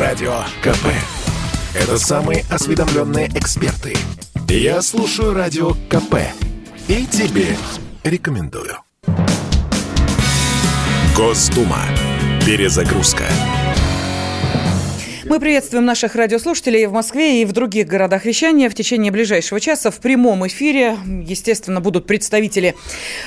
[0.00, 0.86] Радио КП.
[1.74, 3.94] Это самые осведомленные эксперты.
[4.48, 6.14] Я слушаю Радио КП.
[6.88, 7.54] И тебе
[8.02, 8.78] рекомендую.
[11.14, 11.82] Госдума.
[12.46, 13.24] Перезагрузка.
[15.30, 18.68] Мы приветствуем наших радиослушателей в Москве и в других городах вещания.
[18.68, 22.74] В течение ближайшего часа в прямом эфире, естественно, будут представители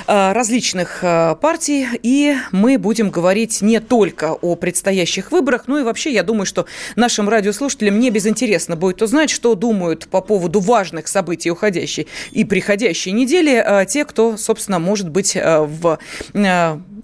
[0.05, 5.83] э, различных э, партий, и мы будем говорить не только о предстоящих выборах, но и
[5.83, 6.65] вообще, я думаю, что
[6.97, 13.13] нашим радиослушателям не безинтересно будет узнать, что думают по поводу важных событий уходящей и приходящей
[13.13, 15.97] недели э, те, кто, собственно, может быть в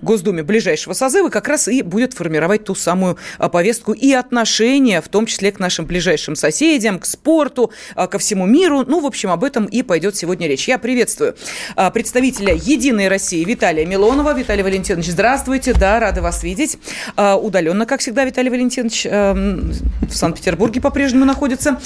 [0.02, 5.10] Госдуме ближайшего созыва как раз и будет формировать ту самую а, повестку и отношения, в
[5.10, 8.86] том числе к нашим ближайшим соседям, к спорту, а, ко всему миру.
[8.88, 10.68] Ну, в общем, об этом и пойдет сегодня речь.
[10.68, 11.36] Я приветствую
[11.76, 14.34] а, представителя «Единой России» Виталия Милонова.
[14.34, 15.74] Виталий Валентинович, здравствуйте.
[15.74, 16.78] Да, рады вас видеть.
[17.18, 21.80] Удаленно, как всегда, Виталий Валентинович в Санкт-Петербурге по-прежнему находится.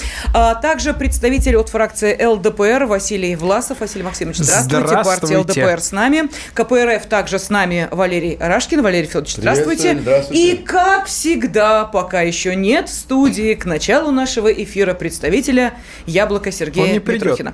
[0.62, 3.80] Также представитель от фракции ЛДПР Василий Власов.
[3.80, 4.88] Василий Максимович, здравствуйте.
[4.88, 5.36] здравствуйте.
[5.36, 6.30] Партия ЛДПР с нами.
[6.54, 8.82] КПРФ также с нами Валерий Рашкин.
[8.82, 9.98] Валерий Федорович, здравствуйте.
[9.98, 10.52] здравствуйте.
[10.52, 17.00] И, как всегда, пока еще нет в студии к началу нашего эфира представителя Яблока Сергея
[17.00, 17.54] Петрухина.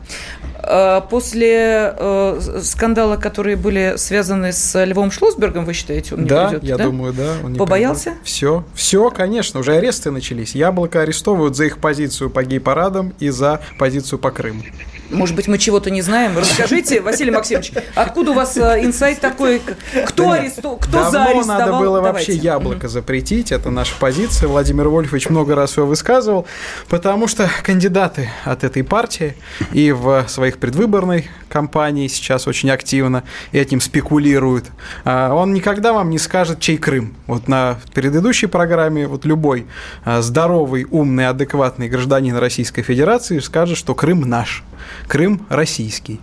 [0.61, 6.47] А, после э, скандала, которые были связаны с Львом Шлосбергом, вы считаете, он не да,
[6.47, 6.63] придет?
[6.63, 7.35] Я да, я думаю, да.
[7.43, 8.11] Он не Побоялся?
[8.11, 8.25] Придет.
[8.25, 10.55] Все, все, конечно, уже аресты начались.
[10.55, 14.63] Яблоко арестовывают за их позицию по гей-парадам и за позицию по Крыму.
[15.09, 16.37] Может быть, мы чего-то не знаем.
[16.37, 19.61] Расскажите, Василий Максимович, откуда у вас э, инсайт такой?
[20.05, 20.77] Кто, аресту...
[20.81, 21.59] Кто заарестовал?
[21.59, 22.31] надо было Давайте.
[22.31, 23.51] вообще яблоко запретить.
[23.51, 24.47] Это наша позиция.
[24.47, 26.45] Владимир Вольфович много раз его высказывал.
[26.89, 29.35] Потому что кандидаты от этой партии
[29.71, 34.65] и в своих предвыборной кампании сейчас очень активно этим спекулируют.
[35.03, 37.15] А он никогда вам не скажет, чей Крым.
[37.27, 39.65] Вот на предыдущей программе вот любой
[40.05, 44.63] а, здоровый, умный, адекватный гражданин Российской Федерации скажет, что Крым наш.
[45.07, 46.19] Крым российский.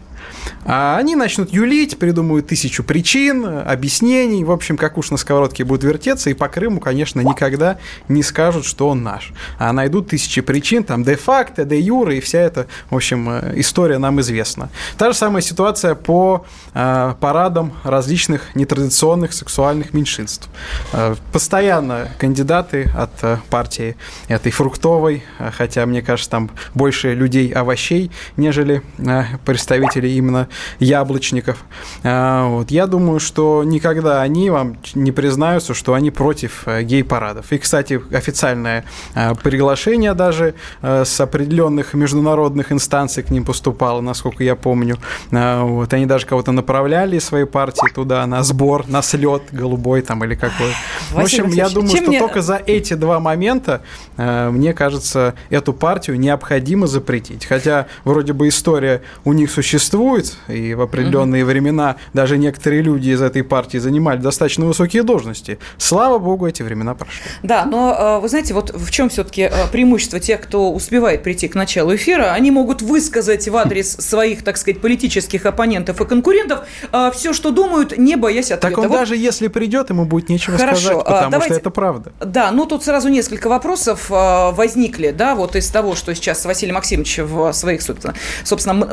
[0.64, 4.44] А они начнут юлить, придумают тысячу причин, объяснений.
[4.44, 6.30] В общем, как уж на сковородке будут вертеться.
[6.30, 7.78] И по Крыму, конечно, никогда
[8.08, 9.32] не скажут, что он наш.
[9.58, 14.20] А найдут тысячи причин, там, де-факто, де-юре, и вся эта, в общем, э, история нам
[14.20, 14.70] известна.
[14.98, 16.44] Та же самая ситуация по
[16.74, 20.48] э, парадам различных нетрадиционных сексуальных меньшинств.
[20.92, 23.96] Э, постоянно кандидаты от э, партии
[24.28, 30.35] этой фруктовой, э, хотя, мне кажется, там больше людей-овощей, нежели э, представителей именно
[30.78, 31.64] яблочников.
[32.02, 32.70] А, вот.
[32.70, 37.52] Я думаю, что никогда они вам не признаются, что они против э, гей-парадов.
[37.52, 44.44] И, кстати, официальное э, приглашение даже э, с определенных международных инстанций к ним поступало, насколько
[44.44, 44.98] я помню.
[45.32, 45.92] А, вот.
[45.92, 50.34] Они даже кого-то направляли из своей партии туда на сбор, на слет голубой там или
[50.34, 50.72] какой.
[51.10, 52.18] В общем, я думаю, что мне...
[52.18, 53.82] только за эти два момента,
[54.16, 57.44] мне кажется, эту партию необходимо запретить.
[57.46, 61.50] Хотя вроде бы история у них существует, существует, и в определенные угу.
[61.50, 65.58] времена даже некоторые люди из этой партии занимали достаточно высокие должности.
[65.78, 67.22] Слава богу, эти времена прошли.
[67.42, 71.48] Да, но э, вы знаете, вот в чем все-таки э, преимущество тех, кто успевает прийти
[71.48, 76.60] к началу эфира, они могут высказать в адрес своих, так сказать, политических оппонентов и конкурентов
[76.92, 78.68] э, все, что думают, не боясь ответа.
[78.68, 78.98] Так он вот...
[78.98, 81.54] даже если придет, ему будет нечего Хорошо, сказать, потому давайте...
[81.54, 82.12] что это правда.
[82.20, 87.18] Да, ну тут сразу несколько вопросов возникли, да, вот из того, что сейчас Василий Максимович
[87.18, 88.14] в своих, собственно,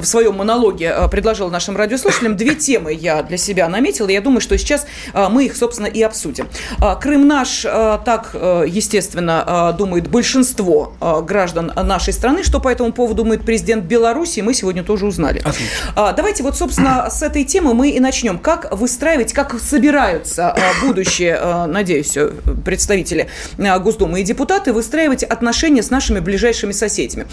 [0.02, 2.36] в своем монологе Э, предложил нашим радиослушателям.
[2.36, 4.10] Две темы я для себя наметила.
[4.10, 6.50] Я думаю, что сейчас э, мы их, собственно, и обсудим.
[6.82, 10.94] Э, Крым наш, так, естественно, думает большинство
[11.26, 12.44] граждан нашей страны.
[12.44, 15.40] Что по этому поводу думает президент Беларуси, мы сегодня тоже узнали.
[15.40, 16.14] Отлично.
[16.14, 18.38] Давайте вот, собственно, с этой темы мы и начнем.
[18.38, 22.18] Как выстраивать, как собираются будущие, надеюсь,
[22.66, 27.28] представители Госдумы и депутаты выстраивать отношения с нашими ближайшими соседями.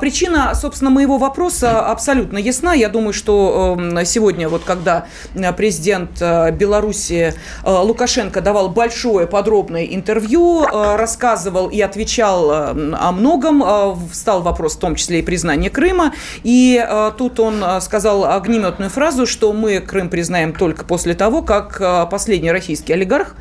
[0.00, 2.74] Причина, собственно, моего вопроса абсолютно ясна.
[2.74, 8.68] Я думаю, думаю, что эм, сегодня, вот когда э, президент э, Беларуси э, Лукашенко давал
[8.68, 13.62] большое подробное интервью, рассказывал и отвечал о многом,
[14.10, 16.84] встал вопрос в том числе и признания Крыма, и
[17.18, 22.92] тут он сказал огнеметную фразу, что мы Крым признаем только после того, как последний российский
[22.92, 23.34] олигарх,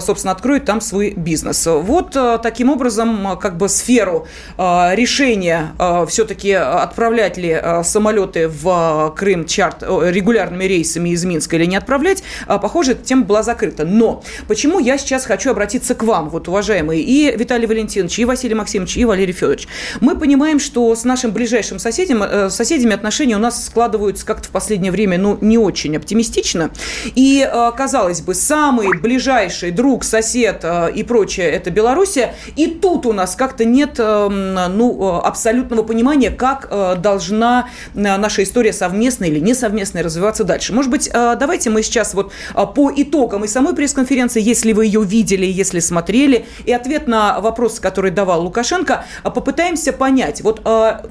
[0.00, 1.66] собственно, откроет там свой бизнес.
[1.66, 4.26] Вот таким образом, как бы сферу
[4.56, 5.72] решения
[6.08, 12.92] все-таки отправлять ли самолеты в Крым чарт регулярными рейсами из Минска или не отправлять, похоже,
[12.92, 13.84] эта тема была закрыта.
[13.84, 18.54] Но почему я сейчас хочу обратиться к вам, вот, уважаемые, и Виталий Валентинович, и Василий
[18.54, 19.68] Максимович, и Валерий Федорович.
[20.00, 24.50] Мы понимаем, что с нашим ближайшим соседям, э, соседями отношения у нас складываются как-то в
[24.50, 26.70] последнее время, ну, не очень оптимистично.
[27.14, 32.34] И, э, казалось бы, самый ближайший друг, сосед э, и прочее– это Белоруссия.
[32.56, 36.68] И тут у нас как-то нет, ну, абсолютного понимания, как
[37.00, 38.72] должна наша история
[39.18, 40.72] совместная или не совместная развиваться дальше.
[40.72, 42.32] Может быть, давайте мы сейчас вот
[42.74, 47.80] по итогам и самой пресс-конференции, если вы ее видели, если смотрели, и ответ на вопрос,
[47.80, 50.62] который давал Лукашенко, попытаемся понять, вот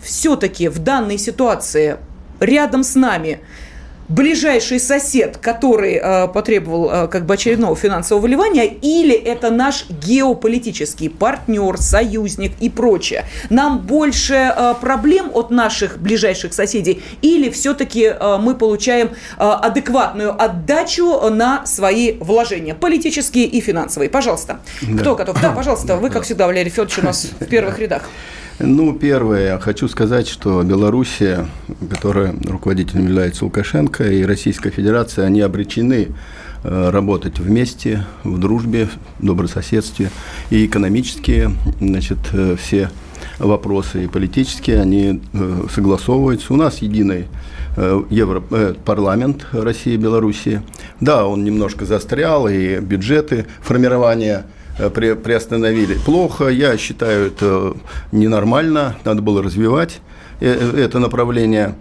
[0.01, 1.98] все-таки в данной ситуации
[2.39, 3.39] рядом с нами
[4.09, 11.09] ближайший сосед, который э, потребовал э, как бы очередного финансового вливания, или это наш геополитический
[11.09, 13.25] партнер, союзник и прочее.
[13.50, 20.42] Нам больше э, проблем от наших ближайших соседей, или все-таки э, мы получаем э, адекватную
[20.42, 24.09] отдачу на свои вложения, политические и финансовые.
[24.09, 24.59] Пожалуйста.
[24.81, 25.01] Да.
[25.01, 25.42] Кто готов?
[25.42, 25.98] Да, пожалуйста.
[25.98, 28.04] Вы, как всегда, Валерий Федорович, у нас в первых рядах.
[28.59, 31.45] Ну, первое, я хочу сказать, что Белоруссия,
[31.92, 36.07] которая руководителем является Лукашенко, и Российская Федерация, они обречены
[36.63, 38.89] э, работать вместе, в дружбе,
[39.19, 40.09] в добрососедстве.
[40.50, 42.89] И экономические, значит, э, все
[43.38, 46.51] вопросы и политические, они э, согласовываются.
[46.51, 47.27] У нас единый
[48.09, 50.63] Европарламент России и Белоруссии.
[51.00, 54.48] Да, он немножко застрял, и бюджеты формирования
[54.94, 55.97] при, приостановили.
[56.06, 57.74] Плохо, я считаю, это
[58.12, 60.00] ненормально, надо было развивать
[60.39, 61.75] э, э, это направление.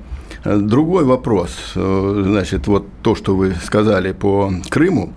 [0.44, 5.12] Другой вопрос, значит, вот то, что вы сказали по Крыму,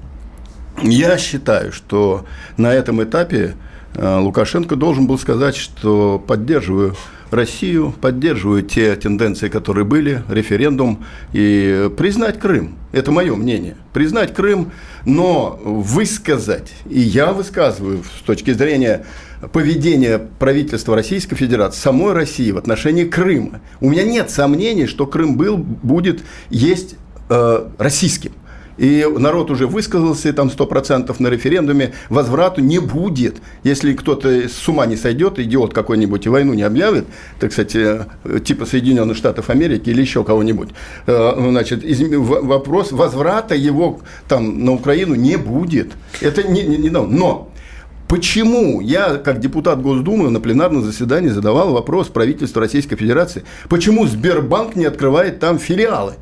[0.81, 2.25] я считаю, что
[2.57, 3.53] на этом этапе
[3.95, 6.95] Лукашенко должен был сказать, что поддерживаю
[7.31, 12.75] Россию, поддерживаю те тенденции, которые были, референдум, и признать Крым.
[12.91, 13.75] Это мое мнение.
[13.93, 14.71] Признать Крым,
[15.05, 19.05] но высказать, и я высказываю с точки зрения
[19.53, 23.61] поведения правительства Российской Федерации, самой России в отношении Крыма.
[23.79, 26.95] У меня нет сомнений, что Крым был, будет, есть
[27.29, 28.33] э, российским
[28.79, 33.41] и народ уже высказался, там 100% на референдуме, возврату не будет.
[33.63, 37.05] Если кто-то с ума не сойдет, идиот какой-нибудь и войну не объявит,
[37.39, 38.05] так сказать, э,
[38.43, 40.69] типа Соединенных Штатов Америки или еще кого-нибудь,
[41.07, 41.83] э, значит,
[42.17, 43.99] вопрос возврата его
[44.29, 45.91] там на Украину не будет.
[46.21, 47.51] Это не, не, не но
[48.07, 54.75] Почему я, как депутат Госдумы, на пленарном заседании задавал вопрос правительству Российской Федерации, почему Сбербанк
[54.75, 56.15] не открывает там филиалы?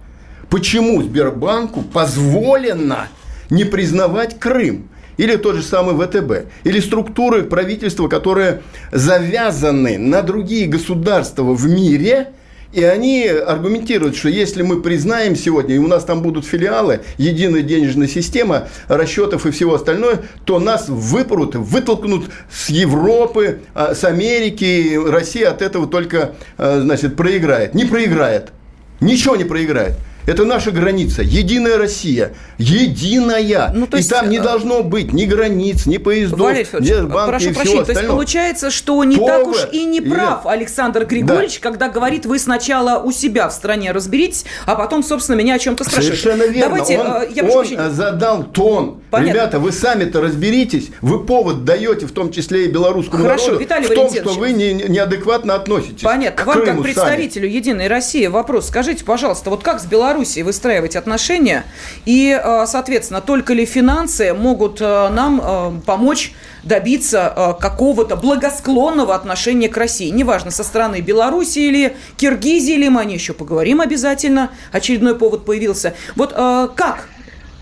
[0.50, 3.08] Почему Сбербанку позволено
[3.50, 4.90] не признавать Крым?
[5.18, 8.62] Или тот же самый ВТБ, или структуры правительства, которые
[8.92, 12.34] завязаны на другие государства в мире,
[12.72, 17.64] и они аргументируют, что если мы признаем сегодня, и у нас там будут филиалы, единая
[17.64, 25.00] денежная система, расчетов и всего остальное, то нас выпрут, вытолкнут с Европы, а, с Америки,
[25.04, 27.74] Россия от этого только, а, значит, проиграет.
[27.74, 28.52] Не проиграет.
[29.00, 29.96] Ничего не проиграет.
[30.28, 31.24] Это наша граница.
[31.24, 32.34] Единая Россия.
[32.58, 33.72] Единая.
[33.74, 37.54] Ну, и там не э, должно быть ни границ, ни поездов, ни банки прошу и
[37.54, 39.38] прощения, То есть получается, что не Повар.
[39.38, 40.52] так уж и не прав Или...
[40.52, 41.70] Александр Григорьевич, да.
[41.70, 45.86] когда говорит, вы сначала у себя в стране разберитесь, а потом, собственно, меня о чем-то
[45.86, 46.22] спрашиваете.
[46.22, 46.76] Совершенно верно.
[46.76, 49.00] Давайте, он, э, я он задал тон.
[49.10, 49.32] Понятно.
[49.32, 53.88] Ребята, вы сами-то разберитесь, вы повод даете, в том числе и белорусскому Хорошо, народу, Виталий
[53.88, 56.44] в том, что вы не, неадекватно относитесь Понятно.
[56.44, 57.56] К Вам, как представителю сами.
[57.56, 58.68] «Единой России», вопрос.
[58.68, 61.64] Скажите, пожалуйста, вот как с Беларусью Белоруссией выстраивать отношения?
[62.06, 66.34] И, э, соответственно, только ли финансы могут э, нам э, помочь
[66.64, 70.10] добиться какого-то благосклонного отношения к России?
[70.10, 74.50] Неважно, со стороны Беларуси или Киргизии, или мы о ней еще поговорим обязательно.
[74.72, 75.94] Очередной повод появился.
[76.16, 77.08] Вот как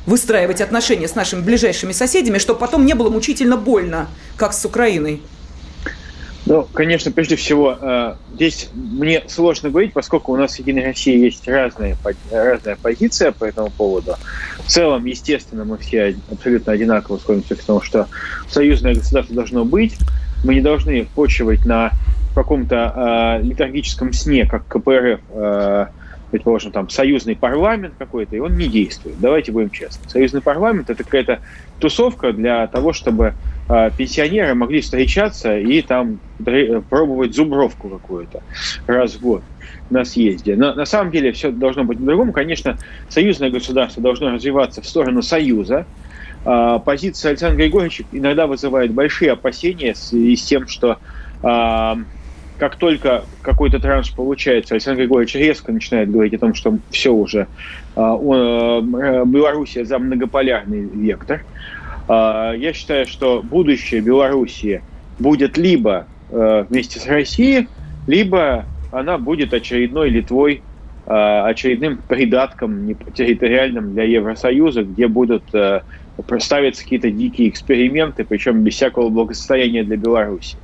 [0.08, 4.08] выстраивать отношения с нашими ближайшими соседями, чтобы потом не было мучительно больно,
[4.38, 5.22] как с Украиной?
[6.46, 11.18] Ну, конечно, прежде всего, э, здесь мне сложно говорить, поскольку у нас в Единой России
[11.18, 11.98] есть разная,
[12.32, 14.16] разная позиция по этому поводу.
[14.60, 18.08] В целом, естественно, мы все абсолютно одинаково сходимся к тому, что
[18.48, 19.98] союзное государство должно быть.
[20.44, 21.92] Мы не должны почивать на
[22.36, 25.86] каком-то э, литургическом сне, как КПРФ, э,
[26.30, 29.20] предположим, там союзный парламент какой-то, и он не действует.
[29.20, 30.08] Давайте будем честны.
[30.10, 31.40] Союзный парламент– это какая-то
[31.80, 33.34] тусовка для того, чтобы
[33.68, 36.20] пенсионеры могли встречаться и там
[36.90, 38.42] пробовать зубровку какую-то
[38.86, 39.44] раз в год
[39.90, 40.56] на съезде.
[40.56, 42.32] Но на самом деле все должно быть по-другому.
[42.32, 45.88] Конечно, союзное государство должно развиваться в сторону союза.
[46.44, 51.00] А, позиция Александра Григорьевича иногда вызывает большие опасения в связи с тем, что
[51.42, 51.98] а,
[52.58, 57.48] как только какой-то транш получается, Александр Григорьевич резко начинает говорить о том, что все уже,
[57.96, 61.46] Белоруссия за многополярный вектор.
[62.08, 64.84] Я считаю, что будущее Белоруссии
[65.18, 67.70] будет либо вместе с Россией,
[68.06, 70.64] либо она будет очередной Литвой,
[71.06, 75.50] очередным придатком территориальным для Евросоюза, где будут
[76.40, 80.60] ставятся какие-то дикие эксперименты, причем без всякого благосостояния для Беларуси.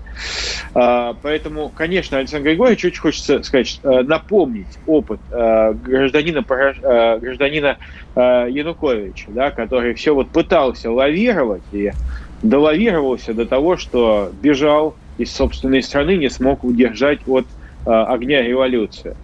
[0.74, 7.78] А, поэтому, конечно, Александр Григорьевич очень хочется сказать, э, напомнить опыт э, гражданина, э, гражданина
[8.16, 11.92] Януковича, да, который все вот пытался лавировать и
[12.42, 17.46] долавировался до того, что бежал из собственной страны, не смог удержать от
[17.86, 19.16] огня революции.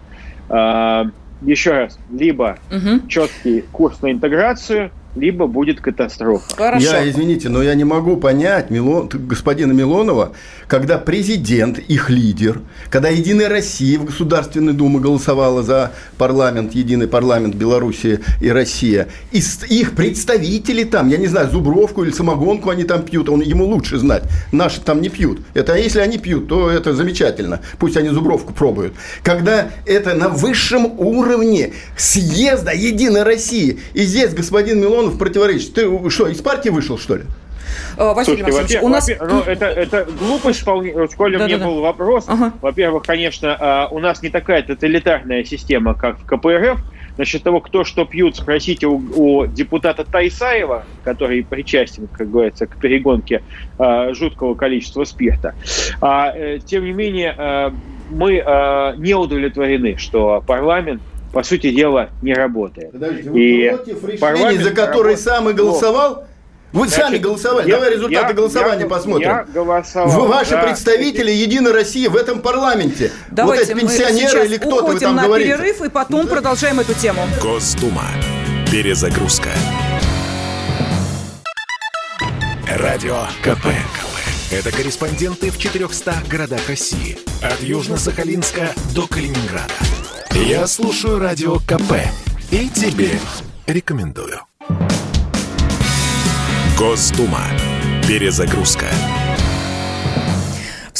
[0.48, 1.06] А,
[1.42, 3.06] еще раз, либо угу.
[3.08, 6.56] четкий курс на интеграцию, либо будет катастрофа.
[6.56, 6.86] Хорошо.
[6.86, 10.32] Я, извините, но я не могу понять Милон, господина Милонова,
[10.66, 12.60] когда президент, их лидер,
[12.90, 19.42] когда Единая Россия в Государственной Думе голосовала за парламент, единый парламент Белоруссии и Россия, и
[19.68, 23.98] их представители там, я не знаю, зубровку или самогонку они там пьют, он, ему лучше
[23.98, 25.40] знать, наши там не пьют.
[25.54, 28.94] Это, а если они пьют, то это замечательно, пусть они зубровку пробуют.
[29.22, 35.74] Когда это на высшем уровне съезда Единой России, и здесь господин Милонов противоречит.
[35.74, 37.22] Ты что, из партии вышел, что ли?
[37.96, 39.08] Э, Василий Слушайте, у нас...
[39.08, 40.92] Ну, это, это глупость вполне.
[40.92, 41.80] В школе да, мне да, был да.
[41.82, 42.24] вопрос.
[42.26, 42.52] Ага.
[42.60, 46.80] Во-первых, конечно, а, у нас не такая тоталитарная система, как в КПРФ.
[47.16, 52.76] Насчет того, кто что пьют, спросите у, у депутата Тайсаева, который причастен, как говорится, к
[52.76, 53.42] перегонке
[53.78, 55.54] э, жуткого количества спирта.
[56.00, 57.70] А, э, тем не менее, э,
[58.10, 62.92] мы э, не удовлетворены, что парламент по сути дела, не работает.
[62.92, 66.24] Подождите, вы и против решения, за которое сам и голосовал?
[66.72, 67.68] Вы Значит, сами голосовали.
[67.68, 69.28] Я, Давай результаты я, голосования я, посмотрим.
[69.28, 70.20] Я голосовал.
[70.20, 73.10] Вы ваши да, представители Единой России в этом парламенте.
[73.30, 75.56] Давайте вот эти пенсионеры или кто-то вы там на говорите.
[75.56, 76.34] перерыв и потом да.
[76.34, 77.22] продолжаем эту тему.
[77.42, 78.04] Госдума.
[78.70, 79.48] Перезагрузка.
[82.76, 83.66] Радио КП.
[84.50, 87.18] Это корреспонденты в 400 городах России.
[87.42, 89.74] От Южно-Сахалинска до Калининграда.
[90.46, 91.94] Я слушаю Радио КП
[92.52, 93.10] и тебе
[93.66, 94.40] рекомендую.
[96.78, 97.42] Госдума.
[98.06, 98.86] Перезагрузка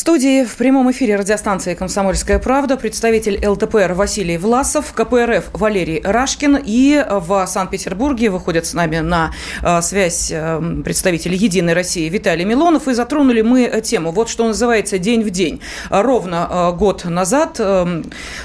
[0.08, 7.04] студии в прямом эфире радиостанции «Комсомольская правда» представитель ЛТПР Василий Власов, КПРФ Валерий Рашкин и
[7.06, 12.88] в Санкт-Петербурге выходят с нами на э, связь э, представители «Единой России» Виталий Милонов.
[12.88, 15.60] И затронули мы тему, вот что называется «День в день».
[15.90, 17.60] Ровно э, год назад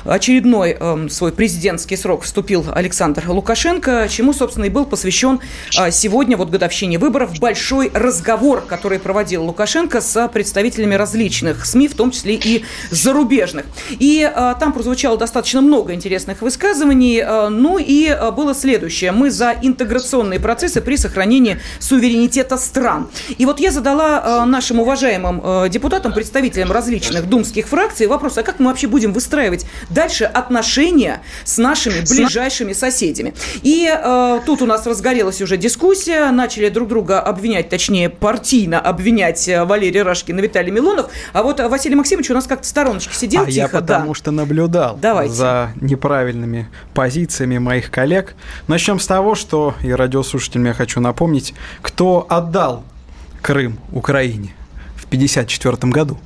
[0.04, 5.40] очередной свой президентский срок вступил Александр Лукашенко, чему, собственно, и был посвящен
[5.92, 11.96] сегодня, вот годовщине выборов, большой разговор, который проводил Лукашенко с представителями различных различных СМИ, в
[11.96, 13.66] том числе и зарубежных.
[14.00, 17.20] И э, там прозвучало достаточно много интересных высказываний.
[17.20, 19.12] Э, ну и э, было следующее.
[19.12, 23.08] Мы за интеграционные процессы при сохранении суверенитета стран.
[23.38, 28.68] И вот я задала нашим уважаемым депутатам, представителям различных думских фракций вопрос, а как мы
[28.68, 33.34] вообще будем выстраивать дальше отношения с нашими ближайшими соседями?
[33.64, 39.48] И э, тут у нас разгорелась уже дискуссия, начали друг друга обвинять, точнее партийно обвинять
[39.48, 41.12] Валерий Рашкин и Виталий Милонов.
[41.34, 43.58] А вот Василий Максимович у нас как-то в стороночке сидел а тихо.
[43.58, 44.14] я потому да.
[44.16, 45.34] что наблюдал Давайте.
[45.34, 48.36] за неправильными позициями моих коллег.
[48.68, 52.84] Начнем с того, что, и радиослушателям я хочу напомнить, кто отдал
[53.42, 54.54] Крым Украине
[54.96, 56.18] в 1954 году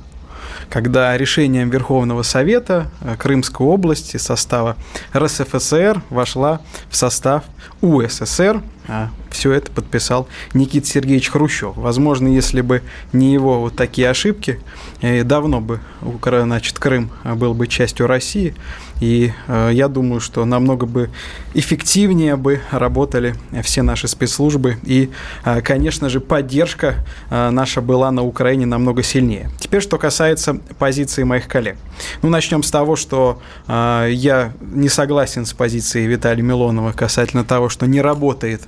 [0.70, 4.76] когда решением Верховного Совета э, Крымской области состава
[5.14, 6.60] РСФСР вошла
[6.90, 7.44] в состав
[7.80, 11.76] УССР, а все это подписал Никита Сергеевич Хрущев.
[11.76, 14.58] Возможно, если бы не его вот такие ошибки,
[15.02, 18.54] э, давно бы значит, Крым был бы частью России.
[19.00, 21.10] И э, я думаю, что намного бы
[21.54, 24.78] эффективнее бы работали все наши спецслужбы.
[24.82, 25.10] И,
[25.44, 26.96] э, конечно же, поддержка
[27.30, 29.50] э, наша была на Украине намного сильнее.
[29.60, 31.76] Теперь, что касается позиции моих коллег.
[32.22, 37.68] Ну, начнем с того, что э, я не согласен с позицией Виталия Милонова касательно того,
[37.68, 38.66] что не работает э,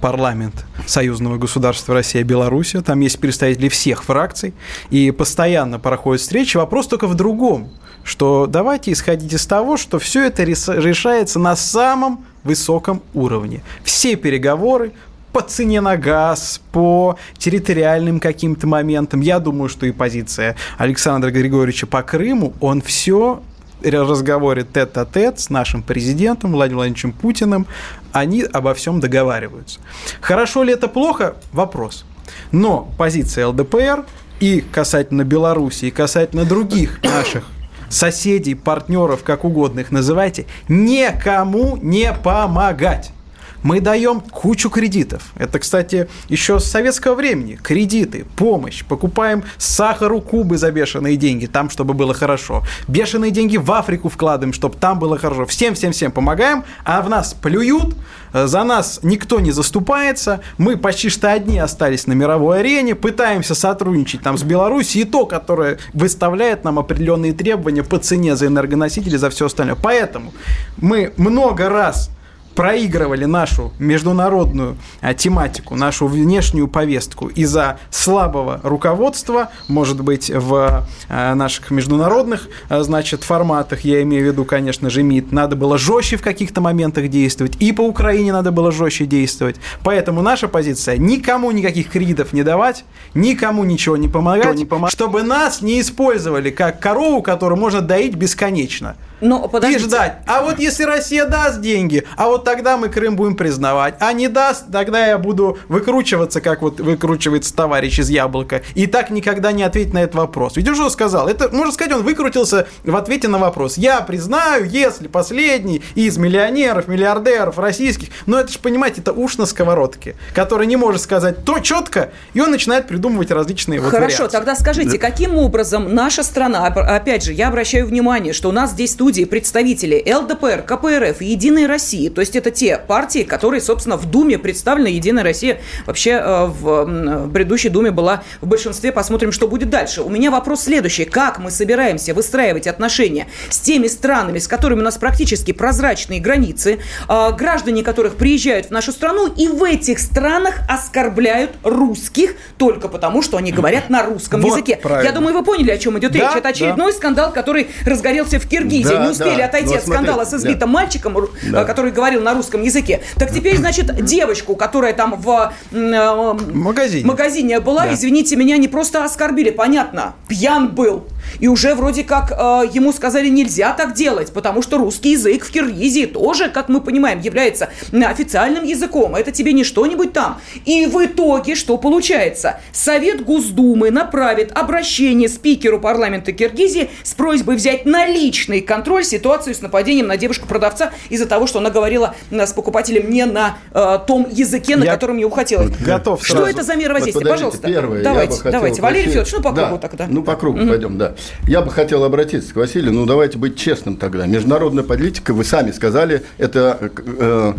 [0.00, 2.80] парламент союзного государства Россия-Белоруссия.
[2.80, 4.54] Там есть представители всех фракций.
[4.90, 6.56] И постоянно проходят встречи.
[6.56, 7.70] Вопрос только в другом
[8.02, 13.62] что давайте исходить из того, что все это решается на самом высоком уровне.
[13.84, 14.92] Все переговоры
[15.32, 19.20] по цене на газ, по территориальным каким-то моментам.
[19.20, 23.42] Я думаю, что и позиция Александра Григорьевича по Крыму, он все
[23.82, 27.66] разговоре тет-а-тет с нашим президентом Владимиром Владимировичем Путиным,
[28.12, 29.80] они обо всем договариваются.
[30.20, 31.36] Хорошо ли это плохо?
[31.52, 32.04] Вопрос.
[32.52, 34.04] Но позиция ЛДПР
[34.40, 37.44] и касательно Беларуси, и касательно других наших
[37.88, 43.12] соседей, партнеров, как угодно их называйте, никому не помогать.
[43.62, 45.22] Мы даем кучу кредитов.
[45.36, 47.58] Это, кстати, еще с советского времени.
[47.62, 48.84] Кредиты, помощь.
[48.84, 52.62] Покупаем сахар у Кубы за бешеные деньги, там, чтобы было хорошо.
[52.88, 55.46] Бешеные деньги в Африку вкладываем, чтобы там было хорошо.
[55.46, 57.96] Всем-всем-всем помогаем, а в нас плюют,
[58.32, 64.22] за нас никто не заступается, мы почти что одни остались на мировой арене, пытаемся сотрудничать
[64.22, 69.30] там с Беларусью, и то, которое выставляет нам определенные требования по цене за энергоносители, за
[69.30, 69.76] все остальное.
[69.80, 70.32] Поэтому
[70.76, 72.10] мы много раз
[72.54, 81.34] проигрывали нашу международную а, тематику, нашу внешнюю повестку из-за слабого руководства, может быть, в а,
[81.34, 86.16] наших международных, а, значит, форматах, я имею в виду, конечно же, МИД, надо было жестче
[86.16, 89.56] в каких-то моментах действовать, и по Украине надо было жестче действовать.
[89.82, 94.90] Поэтому наша позиция– никому никаких кредитов не давать, никому ничего не помогать, не помог...
[94.90, 98.96] чтобы нас не использовали как корову, которую можно доить бесконечно.
[99.20, 99.84] Но, подождите.
[99.84, 100.18] и ждать.
[100.26, 103.94] А вот если Россия даст деньги, а вот тогда мы Крым будем признавать.
[104.00, 108.62] А не даст, тогда я буду выкручиваться, как вот выкручивается товарищ из Яблока.
[108.74, 110.56] И так никогда не ответить на этот вопрос.
[110.56, 113.76] Ведь уже сказал, это, можно сказать, он выкрутился в ответе на вопрос.
[113.76, 119.46] Я признаю, если последний из миллионеров, миллиардеров российских, но это же, понимаете, это уж на
[119.46, 124.36] сковородке, который не может сказать то четко, и он начинает придумывать различные вот Хорошо, вариации.
[124.36, 128.92] тогда скажите, каким образом наша страна, опять же, я обращаю внимание, что у нас здесь
[129.10, 134.08] студии представители ЛДПР, КПРФ и Единой России, то есть это те партии, которые, собственно, в
[134.08, 134.86] Думе представлены.
[134.86, 138.92] Единая Россия вообще э, в предыдущей Думе была в большинстве.
[138.92, 140.02] Посмотрим, что будет дальше.
[140.02, 141.06] У меня вопрос следующий.
[141.06, 146.78] Как мы собираемся выстраивать отношения с теми странами, с которыми у нас практически прозрачные границы,
[147.08, 153.22] э, граждане которых приезжают в нашу страну и в этих странах оскорбляют русских только потому,
[153.22, 154.78] что они говорят на русском вот языке.
[154.80, 155.08] Правильно.
[155.08, 156.36] Я думаю, вы поняли, о чем идет да, речь.
[156.36, 156.96] Это очередной да.
[156.96, 158.84] скандал, который разгорелся в Киргизии.
[158.84, 159.46] Да, Не успели да.
[159.46, 160.78] отойти от скандала со сбитым да.
[160.80, 161.64] мальчиком, да.
[161.64, 163.00] который говорил на русском языке.
[163.16, 167.06] Так теперь, значит, девочку, которая там в э, магазине.
[167.06, 167.94] магазине была, да.
[167.94, 171.06] извините меня, не просто оскорбили, понятно, пьян был.
[171.38, 175.50] И уже вроде как э, ему сказали, нельзя так делать, потому что русский язык в
[175.50, 179.14] Киргизии тоже, как мы понимаем, является официальным языком.
[179.14, 180.40] Это тебе не что-нибудь там.
[180.64, 182.60] И в итоге что получается?
[182.72, 189.60] Совет Госдумы направит обращение спикеру парламента Киргизии с просьбой взять на личный контроль ситуацию с
[189.60, 194.26] нападением на девушку-продавца из-за того, что она говорила э, с покупателем не на э, том
[194.30, 195.70] языке, на я котором ему хотелось.
[195.78, 196.50] Готов Что сразу.
[196.50, 197.26] это за мера воздействия?
[197.26, 197.66] Пожалуйста.
[197.66, 198.82] Первое, давайте, давайте.
[198.82, 200.06] Валерий Федорович, ну по кругу да, тогда.
[200.08, 200.68] Ну по кругу угу.
[200.68, 201.14] пойдем, да.
[201.46, 204.26] Я бы хотел обратиться к Василию, ну давайте быть честным тогда.
[204.26, 207.52] Международная политика, вы сами сказали, это э,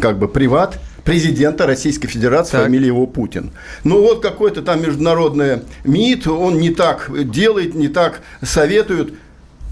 [0.00, 2.62] как бы приват президента Российской Федерации, так.
[2.64, 3.50] фамилия его Путин.
[3.84, 9.14] Ну вот какой-то там международный МИД, он не так делает, не так советует.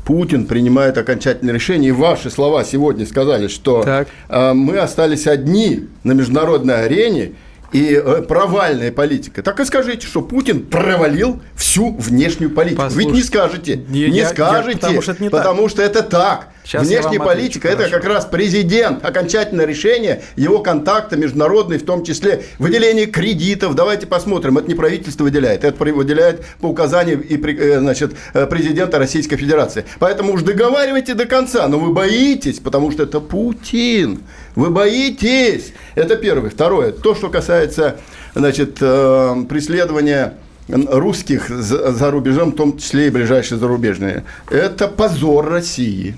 [0.05, 1.91] Путин принимает окончательное решение.
[1.91, 3.85] И ваши слова сегодня сказали, что
[4.29, 7.33] э, мы остались одни на международной арене,
[7.73, 9.43] и э, провальная политика.
[9.43, 12.83] Так и скажите, что Путин провалил всю внешнюю политику.
[12.83, 15.71] Послушайте, Ведь не скажете, не, не я, скажете, я, потому, что это, не потому так.
[15.71, 16.49] что это так.
[16.69, 22.43] Сейчас Внешняя политика– это как раз президент, окончательное решение его контакта международный, в том числе
[22.59, 23.75] выделение кредитов.
[23.75, 28.99] Давайте посмотрим, это не правительство выделяет, это выделяет по указанию и, э, значит, э, президента
[28.99, 29.87] Российской Федерации.
[29.99, 34.21] Поэтому уж договаривайте до конца, но вы боитесь, потому что это Путин.
[34.59, 35.73] Вы боитесь.
[35.95, 36.51] Это первое.
[36.51, 36.91] Второе.
[36.91, 37.99] То, что касается
[38.35, 40.35] значит, э, преследования
[40.67, 44.25] русских за рубежом, в том числе и ближайшие зарубежные.
[44.51, 46.17] Это позор России.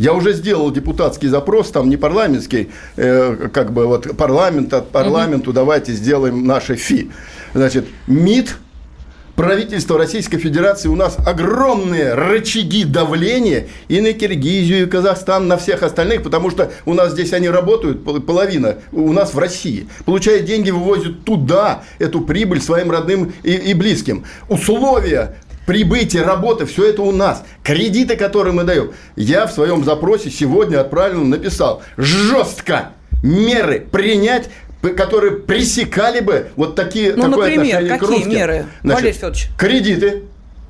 [0.00, 5.50] Я уже сделал депутатский запрос, там не парламентский, э, как бы вот парламент от парламенту,
[5.50, 5.54] угу.
[5.54, 7.12] давайте сделаем наше ФИ.
[7.54, 8.56] Значит, МИД,
[9.36, 15.82] правительство Российской Федерации, у нас огромные рычаги давления и на Киргизию, и Казахстан, на всех
[15.82, 19.88] остальных, потому что у нас здесь они работают, половина у нас в России.
[20.04, 24.24] Получая деньги, вывозят туда эту прибыль своим родным и, и близким.
[24.48, 27.44] Условия прибытие, работа, все это у нас.
[27.62, 28.92] Кредиты, которые мы даем.
[29.16, 34.48] Я в своем запросе сегодня отправил, написал жестко меры принять
[34.94, 38.30] которые пресекали бы вот такие ну, такое например, отношение какие к русским.
[38.30, 39.48] меры, Значит, Валерий Федорович?
[39.58, 40.22] Кредиты,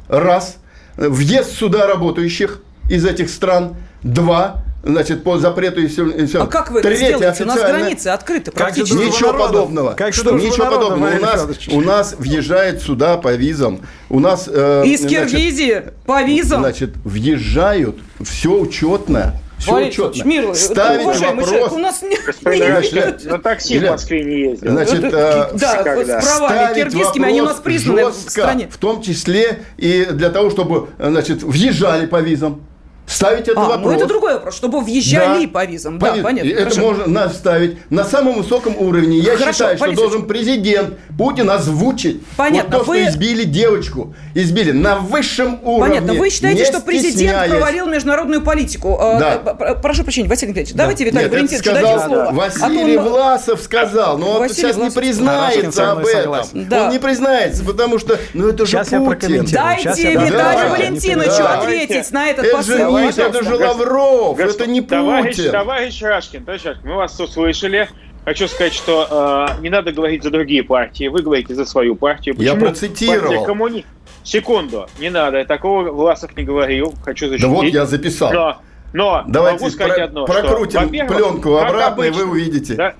[0.09, 0.57] раз.
[0.97, 6.09] Въезд сюда работающих из этих стран, два значит, по запрету и все.
[6.09, 6.43] И все.
[6.43, 7.43] А как вы это Третье, сделаете?
[7.43, 8.95] У нас границы открыты практически.
[8.95, 9.95] Ничего подобного.
[9.95, 10.33] Как что?
[10.33, 11.17] Ничего подобного.
[11.17, 13.81] У нас, у нас въезжает сюда по визам.
[14.09, 14.49] У нас...
[14.51, 16.61] Э, Из Киргизии по визам?
[16.61, 20.29] Значит, въезжают, все учетно Все Валерий четко.
[20.29, 21.49] Мир, Ставить вопрос.
[21.49, 24.71] Человек, у нас не, на такси в Москве не ездил.
[24.71, 28.69] Значит, это, э, да, с правами киргизскими, они у нас признаны в стране.
[28.71, 32.62] В том числе и для того, чтобы значит, въезжали по визам.
[33.07, 33.92] Ставить это а, вопрос.
[33.92, 35.53] Ну это другой вопрос, чтобы въезжали да.
[35.53, 35.99] по визам.
[35.99, 36.49] Да, понятно.
[36.49, 36.81] Это хорошо.
[36.81, 39.19] можно наставить на самом высоком уровне.
[39.19, 42.79] Я хорошо, считаю, что должен президент Путин озвучить Понятно.
[42.79, 43.03] вот то, Вы...
[43.03, 44.14] что избили девочку.
[44.35, 46.01] Избили на высшем уровне.
[46.01, 46.14] Понятно.
[46.14, 48.99] Вы считаете, что президент провалил международную политику.
[49.01, 49.75] А, да.
[49.75, 50.79] Прошу прощения, Василий Николаевич, да.
[50.79, 52.29] давайте Виталий Валентинович дадим слово.
[52.33, 53.09] Василий а он...
[53.09, 54.97] Власов сказал, но он сейчас Власов.
[54.97, 56.69] не признается об этом.
[56.69, 56.87] Да.
[56.87, 59.47] Он не признается, потому что, ну это же Путин.
[59.47, 62.96] Дайте Виталию Валентиновичу ответить на этот посыл.
[62.97, 64.61] Давайте, это же Лавров, Госп...
[64.61, 65.53] это не товарищ, Путин.
[65.53, 67.89] Товарищ Рашкин, товарищ Рашкин, мы вас услышали.
[68.25, 72.35] Хочу сказать, что э, не надо говорить за другие партии, вы говорите за свою партию.
[72.35, 73.45] Почему Я процитировал.
[73.45, 73.85] Коммуни...
[74.25, 77.49] Секунду, не надо, такого Власов не говорил, хочу защитить.
[77.49, 78.33] Да вот я записал.
[78.33, 78.57] Но,
[78.93, 82.75] но Давайте могу сказать про- одно, прокрутим что, пленку обратно, обычно, и вы увидите.
[82.75, 82.95] Да,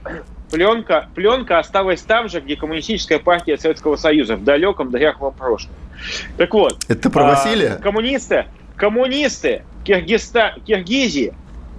[0.51, 5.73] пленка, пленка осталась там же, где коммунистическая партия Советского Союза, в далеком, дряхлом прошлом.
[6.37, 6.85] Так вот.
[6.89, 7.77] Это про а, Василия?
[7.83, 11.33] Коммунисты, коммунисты Киргизста, Киргизии,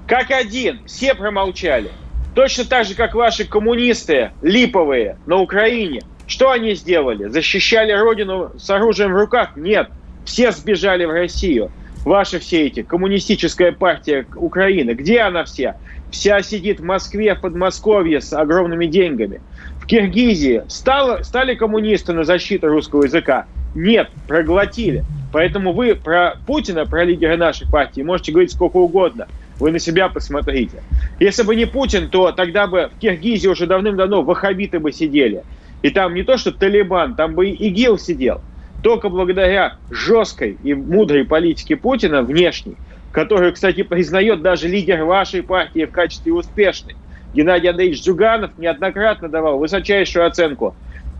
[0.07, 1.91] как один, все промолчали.
[2.33, 6.01] Точно так же, как ваши коммунисты липовые на Украине.
[6.25, 7.27] Что они сделали?
[7.27, 9.57] Защищали родину с оружием в руках?
[9.57, 9.89] Нет.
[10.23, 11.69] Все сбежали в Россию.
[12.05, 14.91] Ваши все эти, коммунистическая партия Украины.
[14.91, 15.75] Где она вся?
[16.09, 19.41] Вся сидит в Москве, в Подмосковье с огромными деньгами.
[19.81, 23.45] В Киргизии стало, стали коммунисты на защиту русского языка?
[23.75, 25.03] Нет, проглотили.
[25.37, 29.27] Поэтому вы про Путина, про лидера нашей партии можете говорить сколько угодно.
[29.59, 30.81] Вы на себя посмотрите.
[31.19, 35.43] Если бы не Путин, то тогда бы в Киргизии уже давным-давно ваххабиты бы сидели.
[35.83, 38.41] И там не то, что Талибан, там бы и ИГИЛ сидел.
[38.81, 42.73] Только благодаря жесткой и мудрой политике Путина внешней,
[43.11, 46.95] которую, кстати, признает даже лидер вашей партии в качестве успешной.
[47.35, 50.73] Геннадий Андреевич Зюганов неоднократно давал высочайшую оценку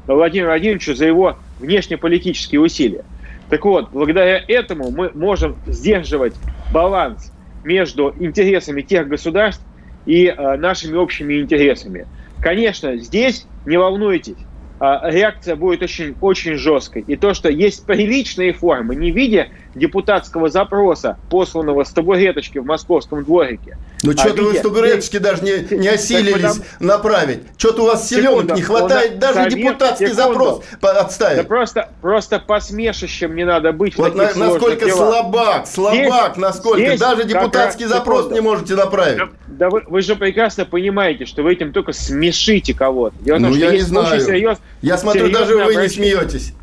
[0.08, 3.04] Владимиру Владимировичу за его внешнеполитические усилия.
[3.50, 7.34] Так вот, благодаря этому мы можем сдерживать баланс
[7.64, 9.66] между интересами тех государств
[10.06, 12.08] и э, нашими общими интересами.
[12.40, 14.48] Конечно, здесь не волнуйтесь,
[14.80, 17.02] а, реакция будет очень, очень жесткой.
[17.02, 22.66] И то, что есть приличные формы, не в виде депутатского запроса, посланного с табуреточки в
[22.66, 23.78] московском дворике.
[24.04, 26.64] Ну, а что-то вы с табуреточки даже не, не осилились потому...
[26.80, 27.40] направить.
[27.58, 30.30] Что-то у вас силенок не хватает, он, даже совет, депутатский секунду.
[30.30, 31.38] запрос отставить.
[31.38, 34.98] Да просто, просто посмешищем не надо быть вот на, Насколько делах.
[34.98, 36.80] слабак, слабак, здесь, насколько.
[36.80, 38.36] Здесь даже депутатский раз, запрос секунду.
[38.36, 39.18] не можете направить.
[39.18, 43.16] Да, да вы, вы же прекрасно понимаете, что вы этим только смешите кого-то.
[43.20, 44.22] Дело ну, том, я не знаю.
[44.22, 46.54] Серьез, я смотрю, даже вы не смеетесь.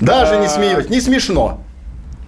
[0.00, 0.40] Даже а...
[0.40, 0.90] не смеетесь.
[0.90, 1.62] Не смешно.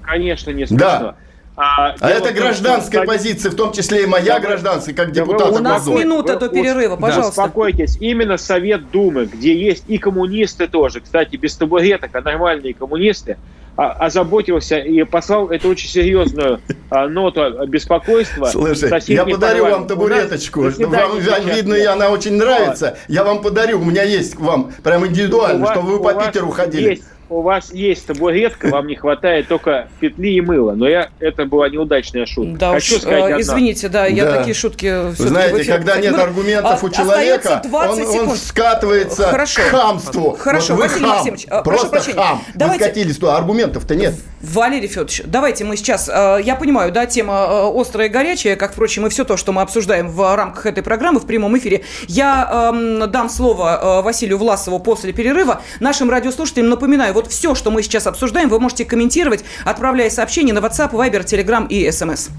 [0.09, 0.77] Конечно, не смешно.
[0.79, 1.15] Да.
[1.61, 5.51] А, а это гражданская что, позиция, в том числе и моя да, гражданская, как депутат.
[5.51, 7.43] У нас минута до перерыва, пожалуйста.
[7.43, 13.39] Успокойтесь, именно Совет Думы, где есть и коммунисты тоже, кстати, без табуреток, а нормальные коммунисты,
[13.77, 18.47] а, озаботился и послал эту очень серьезную а, ноту беспокойства.
[18.47, 20.63] Слушай, я подарю вам табуреточку.
[20.63, 22.99] Вам, видно, и она очень нравится.
[23.09, 26.91] Я вам подарю, у меня есть к вам прям индивидуально, чтобы вы по Питеру ходили.
[26.91, 30.73] Есть у вас есть табуретка, вам не хватает только петли и мыла.
[30.73, 32.59] Но я, это была неудачная шутка.
[32.59, 34.39] Да Хочу уж, сказать э, извините, да, я да.
[34.39, 35.11] такие шутки...
[35.11, 39.61] Вы знаете, когда нет аргументов а, у человека, он, он скатывается Хорошо.
[39.61, 40.37] к хамству.
[40.39, 42.43] Хорошо, вот Василий хам, Максимович, э, просто прошу хам.
[42.55, 42.85] Давайте...
[42.85, 44.15] Вы скатились, то аргументов-то нет.
[44.41, 46.09] Валерий Федорович, давайте мы сейчас...
[46.09, 49.63] Э, я понимаю, да, тема острая и горячая, как, впрочем, и все то, что мы
[49.63, 51.85] обсуждаем в рамках этой программы в прямом эфире.
[52.07, 55.61] Я э, дам слово Василию Власову после перерыва.
[55.81, 60.61] Нашим радиослушателям напоминаю, вот все, что мы сейчас обсуждаем, вы можете комментировать, отправляя сообщения на
[60.61, 62.31] WhatsApp, Viber, Telegram и SMS.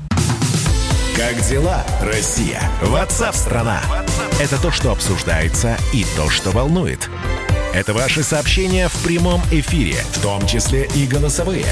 [1.18, 2.62] Как дела, Россия?
[2.82, 3.82] Ватсап-страна!
[4.40, 7.10] Это то, что обсуждается и то, что волнует.
[7.74, 11.66] Это ваши сообщения в прямом эфире, в том числе и голосовые.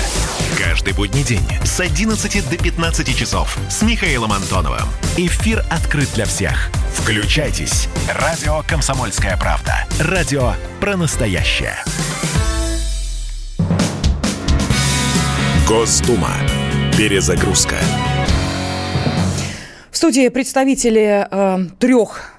[0.57, 4.87] Каждый будний день с 11 до 15 часов с Михаилом Антоновым.
[5.15, 6.69] Эфир открыт для всех.
[6.93, 7.87] Включайтесь.
[8.13, 9.87] Радио «Комсомольская правда».
[9.99, 11.77] Радио про настоящее.
[15.67, 16.31] Госдума.
[16.97, 17.75] Перезагрузка.
[19.91, 22.36] В студии представители э, трех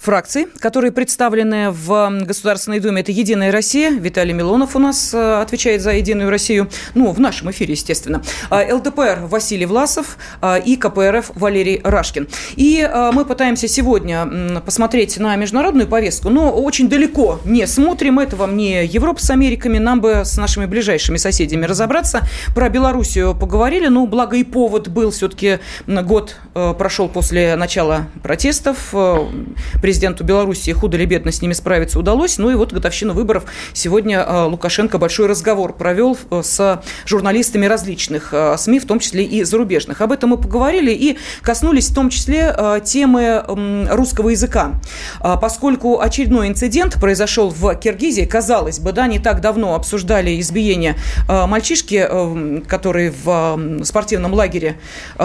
[0.00, 3.02] фракций, которые представлены в Государственной Думе.
[3.02, 3.90] Это «Единая Россия».
[3.90, 6.70] Виталий Милонов у нас э, отвечает за «Единую Россию».
[6.94, 8.22] Ну, в нашем эфире, естественно.
[8.48, 12.28] А, ЛДПР Василий Власов а, и КПРФ Валерий Рашкин.
[12.56, 18.18] И мы пытаемся сегодня посмотреть на международную повестку, но очень далеко не смотрим.
[18.18, 19.78] Это вам не Европа с Америками.
[19.78, 22.22] Нам бы с нашими ближайшими соседями разобраться.
[22.54, 23.88] Про Белоруссию поговорили.
[23.88, 25.10] Ну, благо и повод был.
[25.10, 29.16] Все-таки год э, прошел после начала протестов э,
[29.90, 32.38] президенту Беларуси худо или бедно с ними справиться удалось.
[32.38, 33.42] Ну и вот годовщина выборов.
[33.72, 39.24] Сегодня э, Лукашенко большой разговор провел э, с журналистами различных э, СМИ, в том числе
[39.24, 40.00] и зарубежных.
[40.00, 43.42] Об этом мы поговорили и коснулись в том числе темы
[43.90, 44.74] русского языка.
[45.18, 50.94] Поскольку очередной инцидент произошел в Киргизии, казалось бы, да, не так давно обсуждали избиение
[51.28, 52.08] мальчишки,
[52.68, 54.78] который в спортивном лагере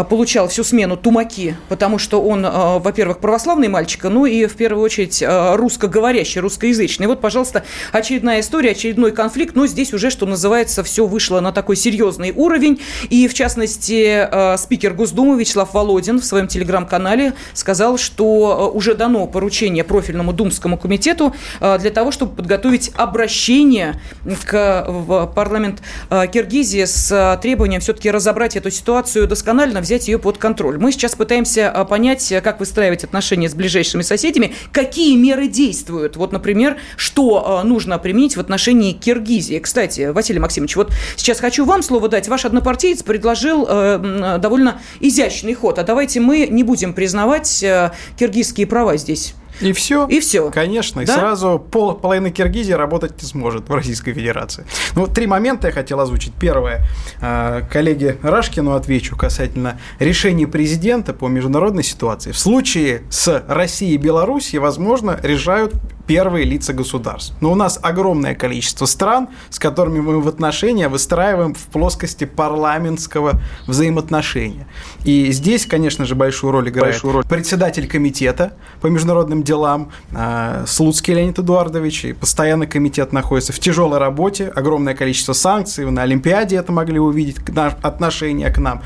[0.09, 5.21] получал всю смену тумаки, потому что он, во-первых, православный мальчик, ну и в первую очередь
[5.21, 7.07] э, русскоговорящий, русскоязычный.
[7.07, 11.75] Вот, пожалуйста, очередная история, очередной конфликт, но здесь уже, что называется, все вышло на такой
[11.75, 12.79] серьезный уровень.
[13.09, 18.95] И, в частности, э, спикер Госдумы Вячеслав Володин в своем телеграм-канале сказал, что э, уже
[18.95, 23.99] дано поручение профильному Думскому комитету для того, чтобы подготовить обращение
[24.45, 30.77] к, в парламент Киргизии с требованием все-таки разобрать эту ситуацию досконально, взять ее под контроль.
[30.77, 36.17] Мы сейчас пытаемся понять, как выстраивать отношения с ближайшими соседями, какие меры действуют.
[36.17, 39.59] Вот, например, что э, нужно применить в отношении Киргизии.
[39.59, 42.27] Кстати, Василий Максимович, вот сейчас хочу вам слово дать.
[42.27, 45.79] Ваш однопартиец предложил э, довольно изящный ход.
[45.79, 49.35] А давайте мы не будем признавать э, киргизские права здесь.
[49.61, 50.07] И все?
[50.07, 50.51] И все.
[50.51, 51.01] Конечно.
[51.01, 54.65] И сразу пол, половина Киргизии работать не сможет в Российской Федерации.
[54.95, 56.33] Ну, три момента я хотел озвучить.
[56.39, 56.85] Первое.
[57.21, 62.31] А, коллеге Рашкину отвечу касательно решения президента по международной ситуации.
[62.31, 65.73] В случае с Россией и Белоруссией, возможно, решают
[66.07, 67.33] первые лица государств.
[67.41, 73.41] Но у нас огромное количество стран, с которыми мы в отношения выстраиваем в плоскости парламентского
[73.67, 74.67] взаимоотношения.
[75.03, 77.23] И здесь, конечно же, большую роль играет большую роль.
[77.25, 83.99] председатель комитета по международным делам э, Слуцкий Леонид Эдуардович, и постоянный комитет находится в тяжелой
[83.99, 87.37] работе, огромное количество санкций, на Олимпиаде это могли увидеть,
[87.81, 88.81] отношение к нам.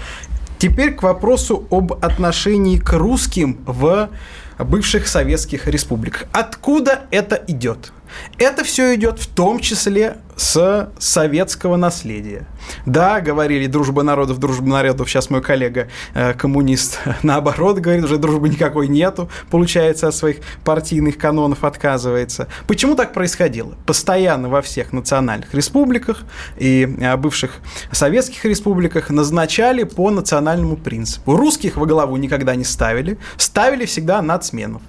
[0.59, 4.09] Теперь к вопросу об отношении к русским в
[4.57, 6.25] бывших советских республиках.
[6.33, 7.93] Откуда это идет?
[8.37, 12.47] Это все идет в том числе с советского наследия.
[12.85, 15.09] Да, говорили дружба народов, дружба народов.
[15.09, 21.17] Сейчас мой коллега э, коммунист наоборот говорит, уже дружбы никакой нету, получается, от своих партийных
[21.17, 22.47] канонов отказывается.
[22.67, 23.75] Почему так происходило?
[23.85, 26.23] Постоянно во всех национальных республиках
[26.57, 27.59] и э, бывших
[27.91, 31.35] советских республиках назначали по национальному принципу.
[31.35, 34.81] Русских во главу никогда не ставили, ставили всегда нацменов.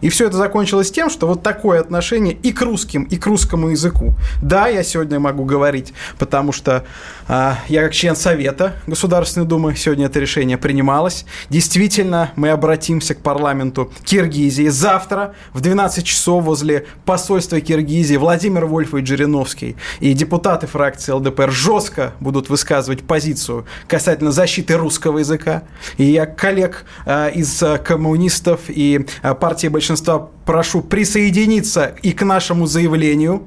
[0.00, 3.68] И все это закончилось тем, что вот такое отношение и к русским, и к русскому
[3.68, 4.14] языку.
[4.42, 6.84] Да, я сегодня могу говорить, потому что
[7.28, 11.24] э, я как член Совета Государственной Думы, сегодня это решение принималось.
[11.50, 14.68] Действительно, мы обратимся к парламенту Киргизии.
[14.68, 22.12] Завтра в 12 часов возле посольства Киргизии Владимир Вольфович Жириновский и депутаты фракции ЛДПР жестко
[22.20, 25.62] будут высказывать позицию касательно защиты русского языка.
[25.96, 32.66] И я коллег э, из коммунистов и э, партии большинства прошу присоединиться и к нашему
[32.66, 33.46] заявлению,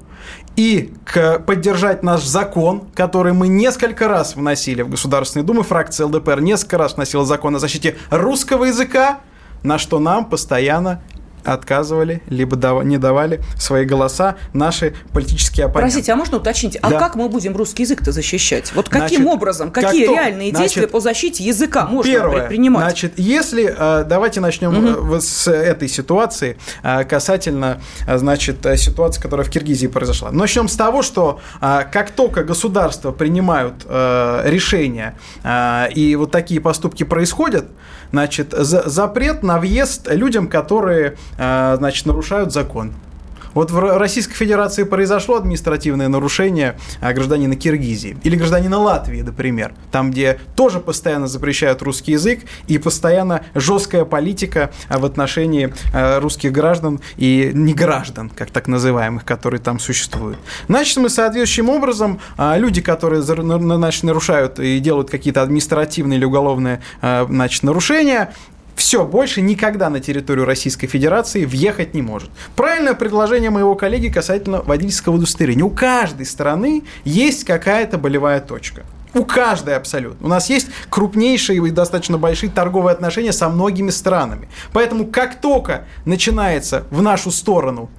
[0.55, 5.63] и к, поддержать наш закон, который мы несколько раз вносили в Государственную Думу.
[5.63, 9.19] Фракция ЛДПР несколько раз вносила закон о защите русского языка,
[9.63, 11.01] на что нам постоянно
[11.43, 15.93] отказывали, либо дав- не давали свои голоса наши политические оппоненты.
[15.93, 16.99] Простите, а можно уточнить, а да.
[16.99, 18.71] как мы будем русский язык-то защищать?
[18.73, 22.83] Вот каким значит, образом, какие как реальные значит, действия по защите языка можно первое, предпринимать?
[22.83, 25.19] Значит, если, э, давайте начнем угу.
[25.19, 26.57] с этой ситуации
[27.09, 30.31] касательно, значит, ситуации, которая в Киргизии произошла.
[30.31, 35.17] Начнем с того, что как только государства принимают решения
[35.95, 37.65] и вот такие поступки происходят,
[38.11, 42.93] значит, запрет на въезд людям, которые Э, значит, нарушают закон.
[43.53, 50.11] Вот в Российской Федерации произошло административное нарушение а, гражданина Киргизии или гражданина Латвии, например, там,
[50.11, 55.73] где тоже постоянно запрещают русский язык и постоянно жесткая политика а, в отношении
[56.19, 60.37] русских граждан и не граждан, как так называемых, которые там существуют.
[60.67, 67.63] Значит, мы соответствующим образом, люди, которые значит, нарушают и делают какие-то административные или уголовные значит,
[67.63, 68.33] нарушения,
[68.75, 72.29] все, больше никогда на территорию Российской Федерации въехать не может.
[72.55, 75.63] Правильное предложение моего коллеги касательно водительского удостоверения.
[75.63, 78.83] У каждой страны есть какая-то болевая точка.
[79.13, 80.25] У каждой абсолютно.
[80.25, 84.49] У нас есть крупнейшие и достаточно большие торговые отношения со многими странами.
[84.71, 87.89] Поэтому как только начинается в нашу сторону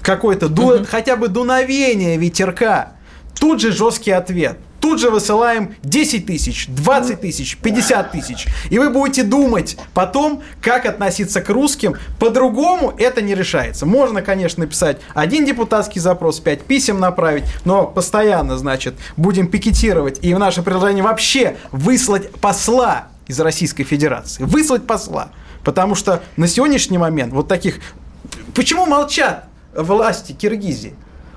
[0.00, 2.92] какое-то ду- хотя бы дуновение ветерка,
[3.38, 8.46] тут же жесткий ответ– тут же высылаем 10 тысяч, 20 тысяч, 50 тысяч.
[8.68, 11.94] И вы будете думать потом, как относиться к русским.
[12.18, 13.86] По-другому это не решается.
[13.86, 20.18] Можно, конечно, написать один депутатский запрос, 5 писем направить, но постоянно, значит, будем пикетировать.
[20.22, 24.42] И в наше предложение вообще выслать посла из Российской Федерации.
[24.42, 25.30] Выслать посла.
[25.62, 27.76] Потому что на сегодняшний момент вот таких...
[28.52, 29.44] Почему молчат
[29.76, 30.94] власти Киргизии?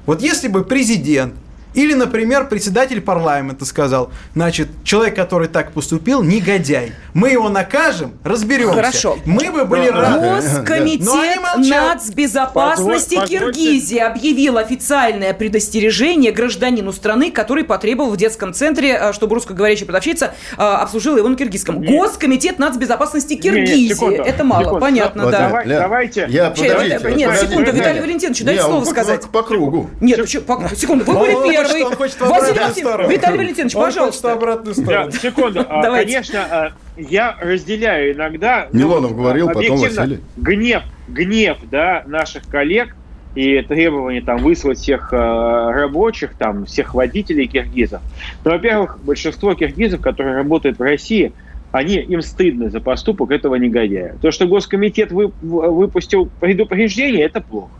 [0.08, 1.36] Вот если бы президент
[1.76, 6.94] или, например, председатель парламента сказал, значит, человек, который так поступил, негодяй.
[7.14, 8.76] Мы его накажем, разберемся.
[8.76, 9.18] Хорошо.
[9.26, 10.42] Мы бы были рады.
[10.42, 19.14] Госкомитет нацбезопасности Позволь, Киргизии объявил официальное предостережение гражданину страны, который потребовал в детском центре, э,
[19.14, 21.82] чтобы русскоговорящая продавщица э, обслужила его на киргизском.
[21.82, 21.92] Нет.
[21.92, 24.06] Госкомитет нацбезопасности Киргизии.
[24.06, 24.82] Нет, Это мало, секунду.
[24.82, 25.48] понятно, вот, да.
[25.48, 26.26] Давай, давайте.
[26.30, 29.22] Я, подождите, нет, подождите, секунду, Виталий Валентинович, дайте слово сказать.
[29.24, 29.90] По, по кругу.
[30.00, 31.84] Нет, секунду, вы были первые первый.
[31.86, 34.34] Он хочет Василий Виталий Валентинович, пожалуйста.
[34.34, 35.12] Обратную сторону.
[35.12, 35.66] Да, секунду.
[35.68, 38.68] А, конечно, а, я разделяю иногда...
[38.72, 40.20] Ну, Милонов ну, говорил, потом Василий.
[40.38, 42.96] Гнев, гнев, да, наших коллег
[43.36, 48.02] и требование там выслать всех э, рабочих, там, всех водителей киргизов.
[48.44, 51.34] Но, ну, во-первых, большинство киргизов, которые работают в России,
[51.74, 54.16] они, им стыдно за поступок этого негодяя.
[54.22, 57.72] То, что Госкомитет вы, выпустил предупреждение, это плохо.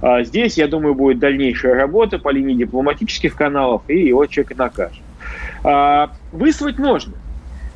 [0.00, 5.02] А здесь, я думаю, будет дальнейшая работа по линии дипломатических каналов, и его человек накажет.
[5.64, 7.14] А, выслать можно.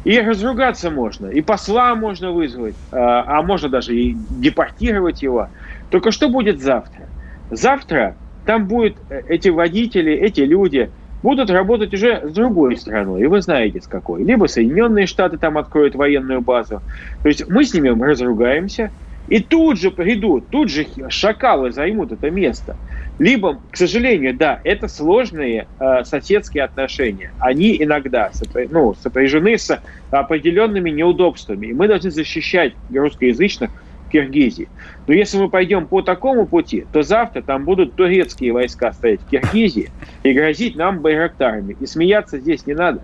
[0.04, 5.48] И разругаться можно, и посла можно вызвать, а, а можно даже и депортировать его.
[5.90, 7.04] Только что будет завтра?
[7.50, 10.90] Завтра там будут э, эти водители, эти люди
[11.22, 14.24] будут работать уже с другой страной, и вы знаете с какой.
[14.24, 16.82] Либо Соединенные Штаты там откроют военную базу.
[17.22, 18.90] То есть мы с ними разругаемся,
[19.28, 22.76] и тут же придут, тут же шакалы займут это место.
[23.18, 27.30] Либо, к сожалению, да, это сложные э, соседские отношения.
[27.38, 28.66] Они иногда сопря...
[28.68, 31.68] ну, сопряжены с определенными неудобствами.
[31.68, 33.70] И мы должны защищать русскоязычных
[34.06, 34.68] в Киргизии.
[35.06, 39.28] Но если мы пойдем по такому пути, то завтра там будут турецкие войска стоять в
[39.28, 39.90] Киргизии
[40.24, 41.76] и грозить нам байрактарами.
[41.80, 43.02] И смеяться здесь не надо.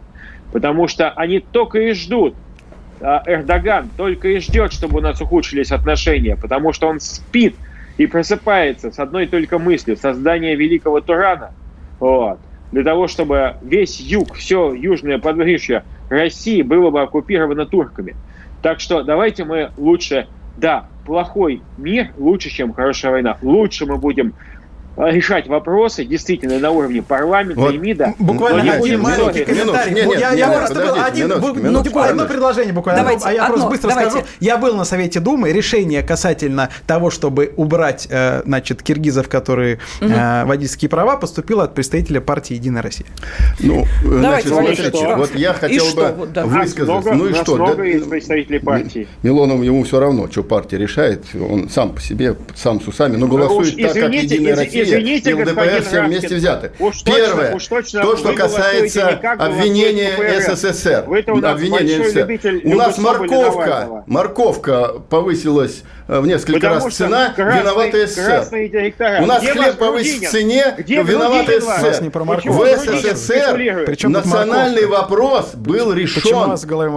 [0.53, 2.35] Потому что они только и ждут,
[3.01, 7.57] Эрдоган только и ждет, чтобы у нас ухудшились отношения, потому что он спит
[7.97, 11.53] и просыпается с одной только мыслью создания великого Турана,
[11.99, 12.39] вот,
[12.73, 18.15] для того, чтобы весь юг, все южное подбрюшье России было бы оккупировано турками.
[18.63, 23.39] Так что давайте мы лучше, да, плохой мир лучше, чем хорошая война.
[23.43, 24.35] Лучше мы будем
[24.97, 27.75] решать вопросы действительно на уровне парламента вот.
[27.75, 28.15] и МИДа.
[28.19, 29.95] Буквально один маленький комментарий.
[29.95, 33.03] Нет, нет, я, нет, я просто был один, минуточку, минуточку, одно предложение буквально.
[33.03, 34.11] Давайте, а я одно, просто быстро давайте.
[34.11, 34.27] скажу.
[34.41, 35.53] Я был на Совете Думы.
[35.53, 40.13] Решение касательно того, чтобы убрать, э, значит, киргизов, которые угу.
[40.45, 43.07] водительские права, поступило от представителя партии «Единая Россия».
[43.61, 46.47] Ну, давайте, значит, смотрите, вот я хотел и бы что?
[46.47, 46.89] Высказать.
[46.89, 47.57] Много, ну и что?
[47.57, 49.09] Много да, из представителей партии.
[49.23, 51.25] Милонов ему все равно, что партия решает.
[51.35, 55.35] Он сам по себе, сам с усами, но голосует так, как «Единая Россия» извините, и
[55.35, 56.73] ЛДПР все вместе взяты.
[56.79, 61.05] Уж Первое, уж точно то, что касается обвинения СССР.
[61.45, 62.61] Обвинения СССР.
[62.65, 69.23] У нас морковка, морковка повысилась э, в несколько Потому раз цена, виновата СССР.
[69.23, 72.11] У нас хлеб повысился в цене, виновата СССР.
[72.45, 76.57] В СССР национальный вопрос был решен.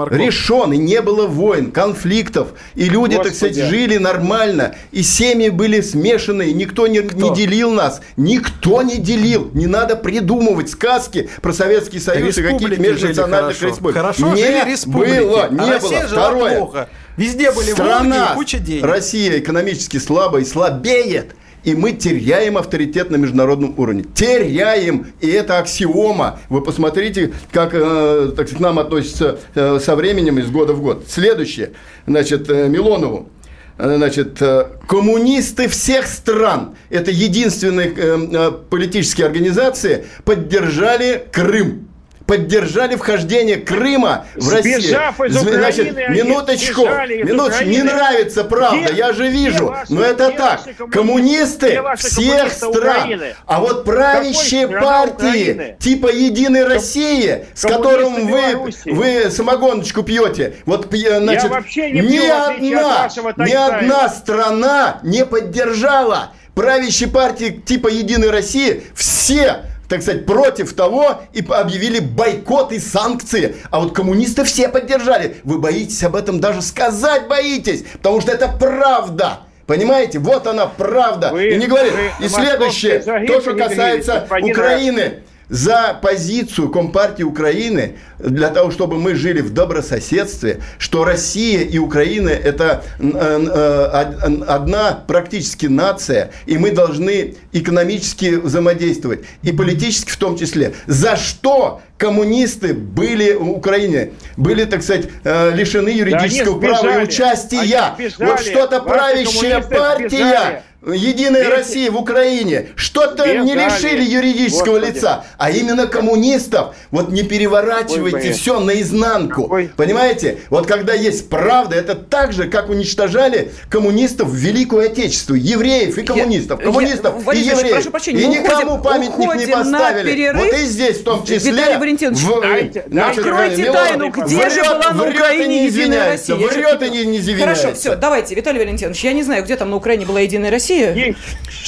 [0.10, 5.82] Решен, и не было войн, конфликтов, и люди, так сказать, жили нормально, и семьи были
[5.82, 9.52] смешанные, никто не, не делил нас никто не делил.
[9.54, 13.96] Не надо придумывать сказки про Советский Союз и какие-то межнациональных республик.
[13.96, 15.94] Хорошо не было, не а было.
[16.08, 16.58] Второе.
[16.58, 16.90] Плохо.
[17.18, 18.86] Везде были Страна, волки куча денег.
[18.86, 21.36] Россия экономически слабая и слабеет.
[21.64, 24.04] И мы теряем авторитет на международном уровне.
[24.04, 25.14] Теряем.
[25.22, 26.40] И это аксиома.
[26.50, 31.06] Вы посмотрите, как э, так к нам относятся э, со временем из года в год.
[31.08, 31.72] Следующее.
[32.06, 33.30] Значит, э, Милонову.
[33.78, 41.88] Э, значит, э, коммунисты всех стран, это единственные э, политические организации, поддержали Крым
[42.26, 44.80] поддержали вхождение Крыма в Россию.
[44.80, 50.32] из Украины, Значит, минуточку, минуточку, не нравится правда, где, я же вижу, ваши, но это
[50.32, 50.62] так.
[50.92, 53.36] Коммунисты всех стран, Украины?
[53.46, 55.78] а вот правящие партии Украины?
[55.80, 63.10] типа Единой России, с которым вы, вы самогоночку пьете, вот значит, не ни одна,
[63.46, 71.22] ни одна страна не поддержала правящие партии типа Единой России все так сказать, против того
[71.34, 73.56] и объявили бойкот и санкции.
[73.70, 75.38] А вот коммунисты все поддержали.
[75.44, 79.42] Вы боитесь об этом даже сказать боитесь, потому что это правда.
[79.68, 80.20] Понимаете?
[80.20, 81.30] Вот она правда.
[81.32, 81.94] Вы, и не говорит.
[82.20, 89.42] И следующее, то, что касается Украины за позицию Компартии Украины для того, чтобы мы жили
[89.42, 97.36] в добрососедстве, что Россия и Украина– это э, э, одна практически нация, и мы должны
[97.52, 100.74] экономически взаимодействовать, и политически в том числе.
[100.88, 107.04] За что коммунисты были в Украине, были, так сказать, э, лишены юридического да права и
[107.04, 107.96] участия.
[108.20, 111.56] Вот что-то правящая партия Единая Видите?
[111.56, 114.96] Россия в Украине что-то не лишили юридического Господи.
[114.96, 116.76] лица, а именно коммунистов.
[116.92, 119.44] Вот не переворачивайте все наизнанку.
[119.44, 119.70] Какой?
[119.76, 120.40] Понимаете?
[120.50, 126.04] Вот когда есть правда, это так же, как уничтожали коммунистов в Великую Отечество, евреев и
[126.04, 127.72] коммунистов, я, коммунистов я, и евреев.
[127.72, 130.32] Прошу прощения, и никому уходим, памятник уходим не поставили.
[130.34, 131.52] Вот и здесь в том числе.
[131.52, 136.36] Виталий Валентинович, в, дайте, значит, откройте тайну, где врет, же была на Украине Единая Россия.
[136.36, 137.62] Врет и не, не извиняется.
[137.64, 140.73] Хорошо, все, давайте, Виталий Валентинович, я не знаю, где там на Украине была Единая Россия,
[140.82, 141.16] России?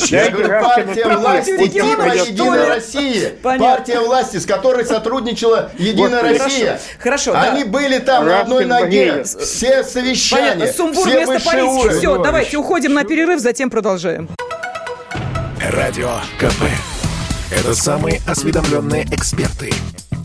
[0.10, 3.32] Я говорю, партия власти, Единая Россия.
[3.42, 6.80] Партия власти, с которой сотрудничала Единая Россия.
[7.00, 7.34] Хорошо.
[7.36, 9.24] Они были там на одной ноге.
[9.24, 10.72] Все совещания.
[10.72, 12.00] Сумбур вместо политики.
[12.00, 14.30] Все, давайте уходим на перерыв, затем продолжаем.
[15.62, 16.64] Радио КП.
[17.52, 19.72] Это самые осведомленные эксперты.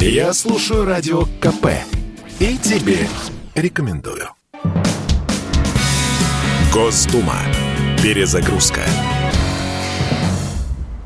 [0.01, 1.69] Я слушаю Радио КП.
[2.39, 2.99] И тебе
[3.55, 4.31] рекомендую.
[6.73, 7.37] Госдума.
[8.03, 9.10] Перезагрузка.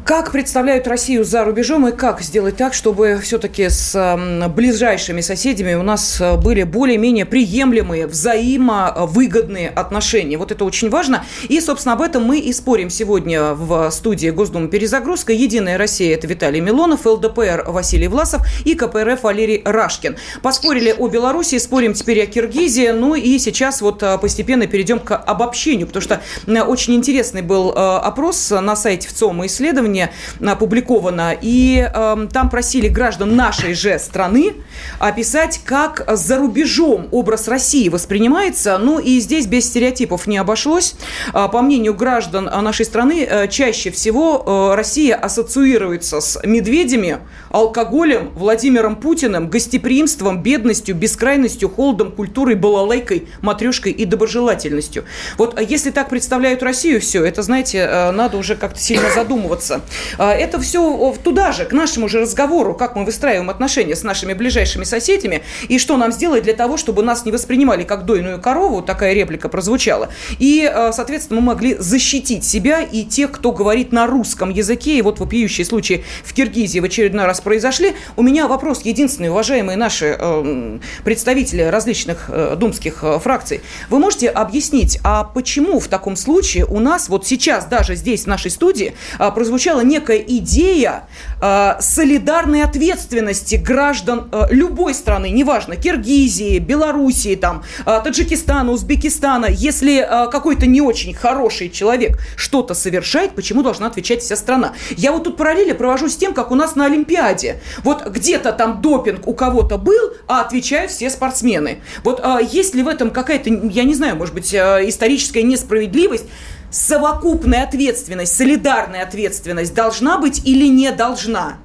[0.04, 4.18] Как представляют Россию за рубежом и как сделать так, чтобы все-таки с
[4.54, 10.36] ближайшими соседями у нас э, были более-менее приемлемые, взаимовыгодные отношения?
[10.36, 11.24] Вот это очень важно.
[11.48, 15.32] И, собственно, об этом мы и спорим сегодня в студии Госдумы «Перезагрузка».
[15.32, 20.18] «Единая Россия»– это Виталий Милонов, ЛДПР– Василий Власов и КПРФ– Валерий Рашкин.
[20.42, 22.88] Поспорили о Беларуси, спорим теперь о Киргизии.
[22.88, 26.20] Ну и сейчас вот э, постепенно перейдем к обобщению, потому что
[26.66, 32.88] очень интересный был э, опрос на сайте ВЦОМа исследования исследование опубликовано, и э, там просили
[32.88, 34.54] граждан нашей же страны
[34.98, 38.78] описать, как за рубежом образ России воспринимается.
[38.78, 40.94] Ну и здесь без стереотипов не обошлось.
[41.32, 44.42] А, по мнению граждан нашей страны, э, чаще всего
[44.72, 47.18] э, Россия ассоциируется с медведями,
[47.50, 55.04] алкоголем, Владимиром Путиным, гостеприимством, бедностью, бескрайностью, холодом, культурой, балалайкой, матрешкой и доброжелательностью.
[55.38, 59.82] Вот если так представляют Россию, все, это, знаете, э, надо уже как-то сильно задумываться.
[60.18, 64.32] А, это все туда же, к нашему же разговору, как мы выстраиваем отношения с нашими
[64.32, 68.82] ближайшими соседями и что нам сделать для того, чтобы нас не воспринимали как дойную корову,
[68.82, 70.08] такая реплика прозвучала,
[70.38, 75.02] и, а, соответственно, мы могли защитить себя и тех, кто говорит на русском языке, и
[75.02, 77.94] вот вопиющие случаи в Киргизии в очередной раз произошли.
[78.16, 83.60] У меня вопрос единственный, уважаемые наши э, представители различных э, думских э, фракций.
[83.90, 88.26] Вы можете объяснить, а почему в таком случае у нас вот сейчас даже здесь, в
[88.26, 91.08] нашей студии, э, прозвучало прозвучала некая идея
[91.40, 99.46] э, солидарной ответственности граждан э, любой страны, неважно, Киргизии, Белоруссии, там, э, Таджикистана, Узбекистана.
[99.46, 104.72] Если э, какой-то не очень хороший человек что-то совершает, почему должна отвечать вся страна?
[104.96, 107.60] Я вот тут параллели провожу с тем, как у нас на Олимпиаде.
[107.82, 111.78] Вот где-то там допинг у кого-то был, а отвечают все спортсмены.
[112.04, 116.26] Вот э, есть ли в этом какая-то, я не знаю, может быть, э, историческая несправедливость?
[116.74, 121.58] Совокупная ответственность, солидарная ответственность должна быть или не должна?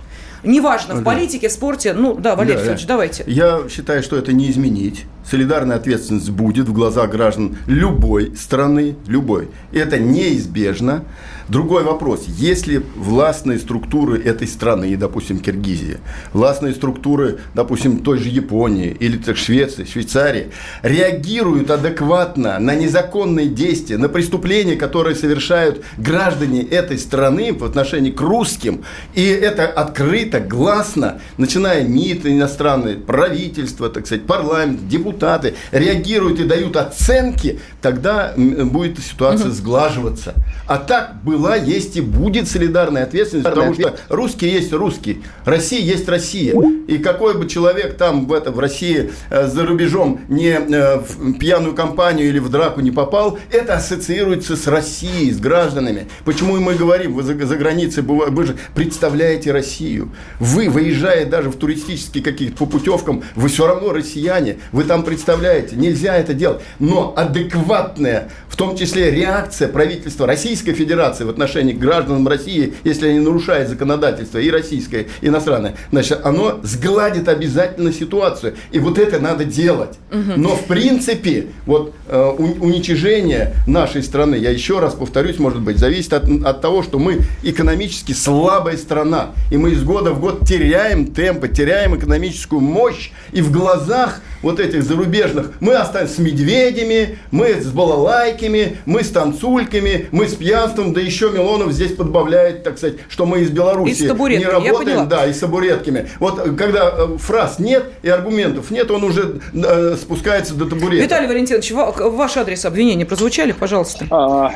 [0.44, 1.94] Неважно, в политике, в спорте.
[1.94, 3.24] Ну да, Валерий да, Федорович, давайте.
[3.28, 5.06] Я считаю, что это не изменить.
[5.30, 9.50] Солидарная ответственность будет в глазах граждан любой страны, любой.
[9.74, 11.04] Это неизбежно.
[11.50, 12.26] Другой вопрос.
[12.28, 15.98] Если властные структуры этой страны, допустим, Киргизии,
[16.32, 20.52] властные структуры, допустим, той же Японии или так, Швеции, Швейцарии,
[20.84, 28.22] реагируют адекватно на незаконные действия, на преступления, которые совершают граждане этой страны в отношении к
[28.22, 28.84] русским,
[29.16, 36.76] и это открыто, гласно, начиная МИД, иностранные, правительство, так сказать, парламент, депутаты, реагируют и дают
[36.76, 39.56] оценки, тогда будет ситуация угу.
[39.56, 40.36] сглаживаться.
[40.68, 45.82] А так было была, есть и будет солидарная ответственность, потому что русский есть русский, Россия
[45.82, 46.56] есть Россия.
[46.88, 51.38] И какой бы человек там в, это, в России э, за рубежом не э, в
[51.38, 56.08] пьяную компанию или в драку не попал, это ассоциируется с Россией, с гражданами.
[56.26, 60.12] Почему мы говорим, вы за, за границей, вы же представляете Россию.
[60.40, 65.76] Вы, выезжая даже в туристические какие-то по путевкам, вы все равно россияне, вы там представляете.
[65.76, 66.62] Нельзя это делать.
[66.80, 68.30] Но адекватная,
[68.60, 74.38] том числе реакция правительства Российской Федерации в отношении к гражданам России, если они нарушают законодательство
[74.38, 78.56] и российское, и иностранное, значит, оно сгладит обязательно ситуацию.
[78.74, 79.98] И вот это надо делать.
[80.12, 86.12] Но в принципе, вот э, уничижение нашей страны, я еще раз повторюсь, может быть, зависит
[86.12, 89.30] от, от того, что мы экономически слабая страна.
[89.52, 93.12] И мы из года в год теряем темпы, теряем экономическую мощь.
[93.32, 98.49] И в глазах вот этих зарубежных мы остаемся с медведями, мы с балалайками,
[98.86, 103.42] мы с танцульками, мы с пьянством, да еще Милонов здесь подбавляет, так сказать, что мы
[103.42, 106.10] из Беларуси не работаем, да, и с табуретками.
[106.20, 111.04] Вот э, когда э, фраз нет и аргументов нет, он уже э, спускается до табурета.
[111.04, 114.06] Виталий Валентинович, ваш адрес обвинения прозвучали, пожалуйста.
[114.12, 114.52] А,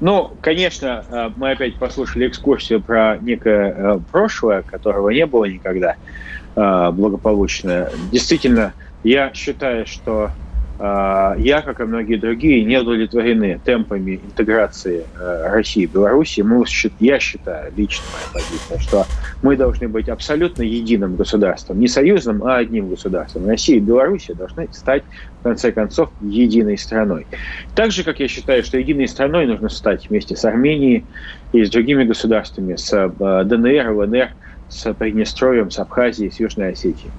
[0.00, 5.96] ну, конечно, э, мы опять послушали экскурсию про некое прошлое, которого не было никогда
[6.56, 7.92] благополучное.
[8.10, 8.72] Действительно,
[9.04, 10.30] я считаю, что э,
[10.80, 16.44] я, как и многие другие, не удовлетворены темпами интеграции э, России и Беларуси.
[17.00, 19.06] Я считаю, лично моя позиция, что
[19.42, 23.48] мы должны быть абсолютно единым государством, не союзным, а одним государством.
[23.48, 25.02] Россия и Беларусь должны стать,
[25.40, 27.26] в конце концов, единой страной.
[27.74, 31.04] Так же, как я считаю, что единой страной нужно стать вместе с Арменией
[31.52, 34.28] и с другими государствами, с э, ДНР, ЛНР–
[34.68, 37.10] с Приднестровьем, с Абхазией, с Южной Осетией.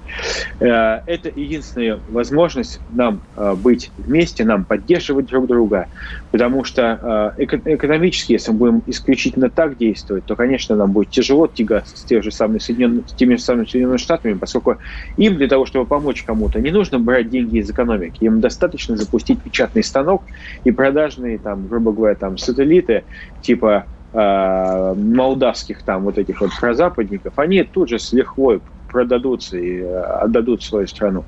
[0.60, 5.88] Э, это единственная возможность нам э, быть вместе, нам поддерживать друг друга,
[6.30, 11.46] потому что э, экономически, если мы будем исключительно так действовать, то, конечно, нам будет тяжело
[11.48, 14.76] тягаться с, тех же самыми Соединенными, с теми же самыми Соединенными Штатами, поскольку
[15.16, 19.42] им для того, чтобы помочь кому-то, не нужно брать деньги из экономики, им достаточно запустить
[19.42, 20.22] печатный станок
[20.62, 23.04] и продажные, там, грубо говоря, там, сателлиты
[23.42, 29.80] типа э, молдавских там вот этих вот прозападников, они тут же с лихвой продадутся и
[29.80, 31.26] э, отдадут свою страну.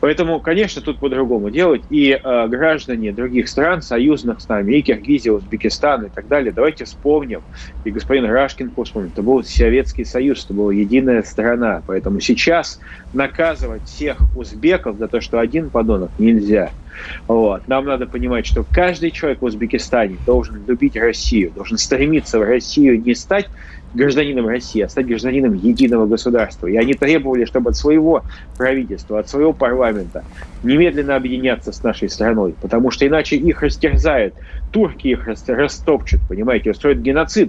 [0.00, 1.84] Поэтому, конечно, тут по-другому делать.
[1.88, 6.84] И э, граждане других стран, союзных с нами, и Киргизия, Узбекистан и так далее, давайте
[6.84, 7.42] вспомним,
[7.84, 11.82] и господин Рашкин вспомнил, это был Советский Союз, это была единая страна.
[11.86, 12.78] Поэтому сейчас
[13.12, 16.70] наказывать всех узбеков за то, что один подонок, нельзя.
[17.26, 17.66] Вот.
[17.66, 23.00] Нам надо понимать, что каждый человек в Узбекистане должен любить Россию, должен стремиться в Россию
[23.00, 23.48] не стать
[23.94, 26.66] гражданином России, а стать гражданином единого государства.
[26.66, 28.22] И они требовали, чтобы от своего
[28.56, 30.24] правительства, от своего парламента
[30.62, 34.34] немедленно объединяться с нашей страной, потому что иначе их растерзают,
[34.72, 37.48] турки их растопчут, понимаете, устроят геноцид.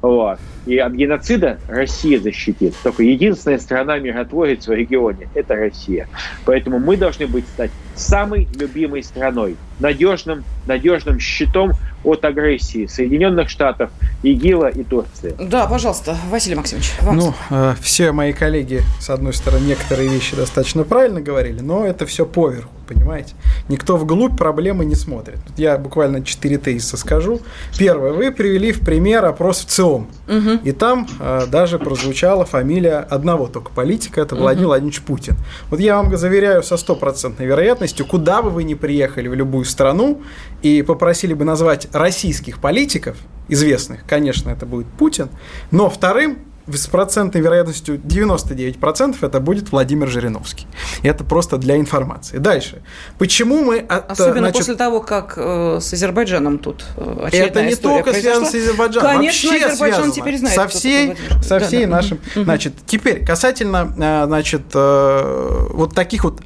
[0.00, 0.38] Вот.
[0.66, 2.74] И от геноцида Россия защитит.
[2.82, 6.08] Только единственная страна миротворец в регионе– это Россия.
[6.44, 11.72] Поэтому мы должны быть стать самой любимой страной, надежным, надежным щитом
[12.04, 13.90] от агрессии Соединенных Штатов,
[14.22, 15.34] ИГИЛа и Турции.
[15.38, 16.92] Да, пожалуйста, Василий Максимович.
[17.00, 21.86] Вам ну, э, все мои коллеги, с одной стороны, некоторые вещи достаточно правильно говорили, но
[21.86, 23.34] это все поверху, понимаете?
[23.68, 25.38] Никто вглубь проблемы не смотрит.
[25.56, 27.40] Я буквально четыре тезиса скажу.
[27.78, 30.08] Первое, вы привели в пример опрос в ЦИОМ.
[30.28, 30.50] Угу.
[30.64, 34.70] И там э, даже прозвучала фамилия одного только политика, это Владимир угу.
[34.72, 35.36] Владимирович Путин.
[35.70, 40.22] Вот я вам заверяю со стопроцентной вероятностью, куда бы вы ни приехали в любую страну
[40.62, 43.16] и попросили бы назвать российских политиков,
[43.48, 45.28] известных, конечно, это будет Путин,
[45.70, 46.38] но вторым
[46.72, 50.66] с процентной вероятностью 99% это будет Владимир Жириновский.
[51.02, 52.38] Это просто для информации.
[52.38, 52.82] Дальше.
[53.18, 53.78] Почему мы...
[53.78, 58.46] От, Особенно значит, после того, как э, с Азербайджаном тут э, Это не только произошла.
[58.46, 59.10] связано с Азербайджаном.
[59.10, 60.12] Конечно, Вообще Азербайджан связано.
[60.12, 62.18] теперь знает, со всей, со всей да, нашим...
[62.34, 62.44] Да.
[62.44, 66.40] Значит, теперь касательно э, значит, э, вот таких вот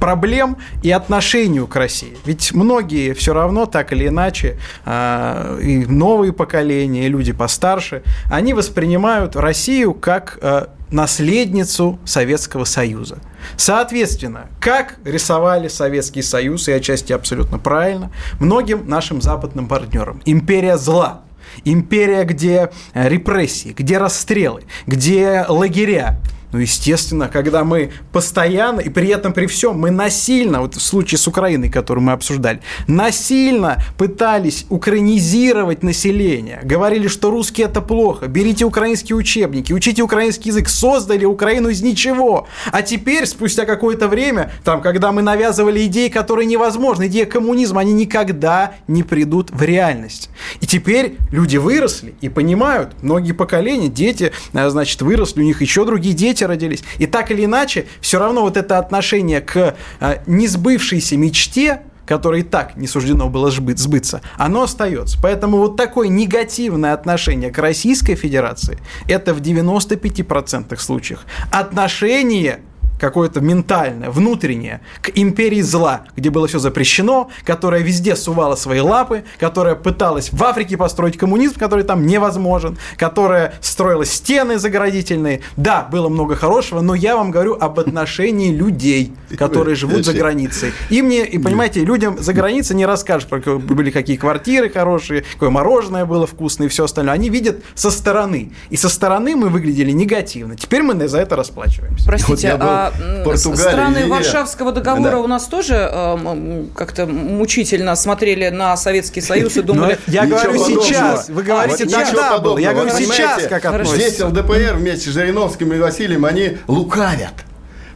[0.00, 2.16] проблем и отношению к России.
[2.24, 8.54] Ведь многие все равно так или иначе, а, и новые поколения, и люди постарше, они
[8.54, 13.18] воспринимают Россию как а, наследницу Советского Союза.
[13.56, 20.20] Соответственно, как рисовали Советский Союз, и отчасти абсолютно правильно, многим нашим западным партнерам.
[20.24, 21.22] Империя зла.
[21.64, 26.20] Империя, где репрессии, где расстрелы, где лагеря,
[26.54, 31.18] ну, естественно, когда мы постоянно, и при этом при всем, мы насильно, вот в случае
[31.18, 38.64] с Украиной, который мы обсуждали, насильно пытались украинизировать население, говорили, что русский это плохо, берите
[38.64, 42.46] украинские учебники, учите украинский язык, создали Украину из ничего.
[42.70, 47.94] А теперь, спустя какое-то время, там, когда мы навязывали идеи, которые невозможны, идеи коммунизма, они
[47.94, 50.30] никогда не придут в реальность.
[50.60, 55.84] И теперь люди выросли и понимают, многие поколения, дети, э, значит, выросли, у них еще
[55.84, 56.84] другие дети дети родились.
[56.98, 62.44] И так или иначе, все равно вот это отношение к э, несбывшейся мечте, которой и
[62.44, 65.18] так не суждено было сбыться, оно остается.
[65.22, 68.78] Поэтому вот такое негативное отношение к Российской Федерации–
[69.08, 72.60] это в 95% случаях отношение
[72.98, 79.24] какое-то ментальное, внутреннее, к империи зла, где было все запрещено, которая везде сувала свои лапы,
[79.38, 85.40] которая пыталась в Африке построить коммунизм, который там невозможен, которая строила стены заградительные.
[85.56, 90.72] Да, было много хорошего, но я вам говорю об отношении людей, которые живут за границей.
[90.90, 95.50] И мне, и понимаете, людям за границей не расскажешь, про были какие квартиры хорошие, какое
[95.50, 97.14] мороженое было вкусное и все остальное.
[97.14, 98.52] Они видят со стороны.
[98.70, 100.56] И со стороны мы выглядели негативно.
[100.56, 102.06] Теперь мы за это расплачиваемся.
[102.06, 104.10] Простите, вот а страны Ливия.
[104.10, 105.18] Варшавского договора да.
[105.20, 109.98] у нас тоже э, как-то мучительно смотрели на Советский Союз и думали...
[110.06, 112.58] я говорю сейчас, вы говорите, тогда было.
[112.58, 113.96] Я говорю сейчас, как относится.
[113.96, 117.34] Здесь ЛДПР вместе с Жириновским и Василием, они лукавят.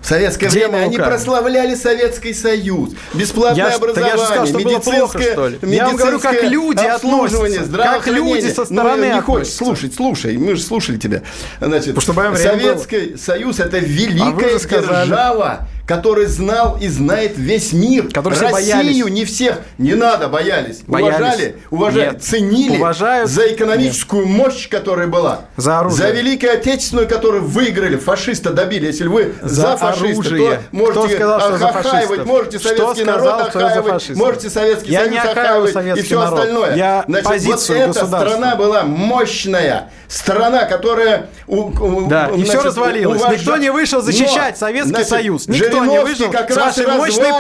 [0.09, 4.97] В советское Где время они прославляли Советский Союз, бесплатное я образование, я сказал, что медицинское,
[4.97, 5.59] плохо, что ли?
[5.77, 10.39] Я вам говорю, как люди относятся, как люди со стороны ну, не хочешь слушать, слушай,
[10.39, 11.25] мы же слушали тебя.
[11.61, 18.09] Значит, Советский Союз это великая а держава, который знал и знает весь мир.
[18.13, 19.05] Который Россию боялись.
[19.07, 20.83] не всех не надо боялись.
[20.87, 21.17] боялись.
[21.17, 22.23] Уважали, уважали, Нет.
[22.23, 23.31] ценили Уважают.
[23.31, 24.37] за экономическую Нет.
[24.37, 25.47] мощь, которая была.
[25.57, 25.99] За оружие.
[25.99, 28.85] За Великую Отечественную, которую выиграли, фашиста добили.
[28.87, 30.57] Если вы за, за фашиста, оружие.
[30.57, 36.19] то можете сказал, охаивать, можете советский народ охаивать, можете Советский Я Союз охаивать и все
[36.19, 36.39] народ.
[36.39, 36.77] остальное.
[36.77, 39.91] Я Значит, позицию вот эта страна была мощная.
[40.09, 41.29] Страна, которая...
[41.47, 43.21] Да, значит, и все развалилось.
[43.21, 43.37] Уважа...
[43.37, 45.49] Никто не вышел защищать Но, Советский значит, Союз.
[45.49, 47.33] Никто выжил как с вашей мощной.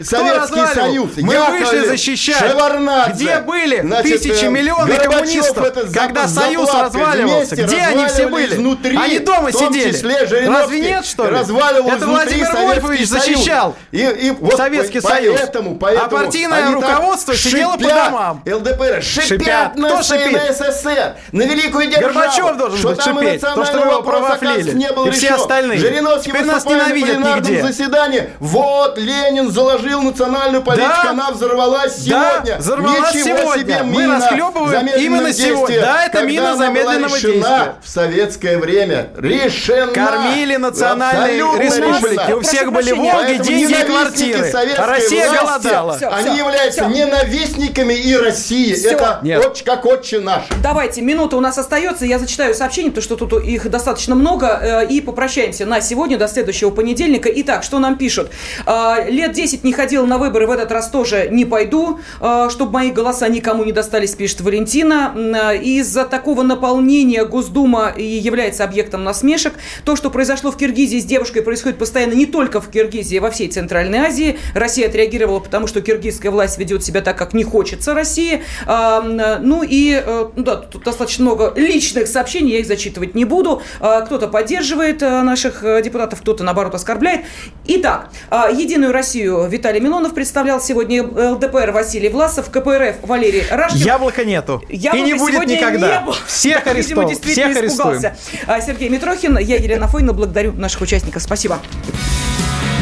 [0.00, 1.10] Советский Союз.
[1.18, 2.38] Мы Яковлев, вышли защищать.
[2.38, 3.24] Шеварнадзе.
[3.24, 7.56] Где были Значит, тысячи, э, миллионы коммунистов, когда Союз разваливался?
[7.56, 8.54] Где они все были?
[8.54, 10.46] Изнутри, они дома сидели.
[10.46, 11.36] Разве нет, что ли?
[11.36, 15.38] Это Владимир Вольфович защищал и, и вот Советский Союз.
[15.38, 18.42] Поэтому, поэтому а партийное руководство сидело по домам.
[18.46, 22.14] ЛДПР шипят, на СССР, на великую державу.
[22.14, 25.08] Горбачев должен был шипеть, то, что его провафлили.
[25.08, 25.78] И все остальные.
[25.80, 28.30] Теперь нас ненавидят нигде заседании.
[28.38, 32.42] Вот Ленин заложил национальную политику, да, она взорвалась сегодня.
[32.44, 33.60] Да, взорвалась Ничего сегодня.
[33.60, 35.80] себе Мы расхлебываем именно сегодня.
[35.80, 37.74] Да, это мина замедленного действия.
[37.82, 39.10] в советское время.
[39.16, 39.92] Решена.
[39.92, 42.32] Кормили национальные республики.
[42.32, 44.52] У всех были Волги, деньги и квартиры.
[44.76, 45.98] А Россия голодала.
[46.12, 48.74] Они являются ненавистниками и России.
[48.90, 50.42] Это очень как отче наш.
[50.62, 52.04] Давайте, минута у нас остается.
[52.04, 54.46] Я зачитаю сообщения, потому что тут их достаточно много.
[54.62, 57.28] Э, и попрощаемся на сегодня до следующего понедельника.
[57.28, 58.30] И Итак, что нам пишут?
[58.66, 62.72] А, лет 10 не ходил на выборы, в этот раз тоже не пойду, а, чтобы
[62.72, 65.14] мои голоса никому не достались, пишет Валентина.
[65.16, 69.54] А, из-за такого наполнения Госдума и является объектом насмешек.
[69.84, 73.30] То, что произошло в Киргизии с девушкой, происходит постоянно не только в Киргизии, а во
[73.30, 74.38] всей Центральной Азии.
[74.54, 78.42] Россия отреагировала, потому что киргизская власть ведет себя так, как не хочется России.
[78.66, 83.62] Ну и э, ну да, тут достаточно много личных сообщений, я их зачитывать не буду.
[83.78, 87.22] Кто-то поддерживает э, наших э, депутатов, кто-то, наоборот, оскорбляет.
[87.66, 93.80] Итак, а, Единую Россию Виталий Милонов представлял сегодня ЛДПР Василий Власов, КПРФ Валерий Рашкин.
[93.80, 94.62] Яблока нету.
[94.68, 96.00] Яблока И не будет никогда.
[96.00, 96.16] Не было.
[96.26, 97.08] Всех да, арестовал.
[97.08, 98.16] Видимо, Всех испугался.
[98.46, 101.22] А, Сергей Митрохин, я Елена Фойна, благодарю наших участников.
[101.22, 101.60] Спасибо.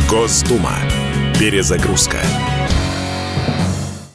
[0.08, 0.72] Госдума.
[1.38, 2.18] Перезагрузка.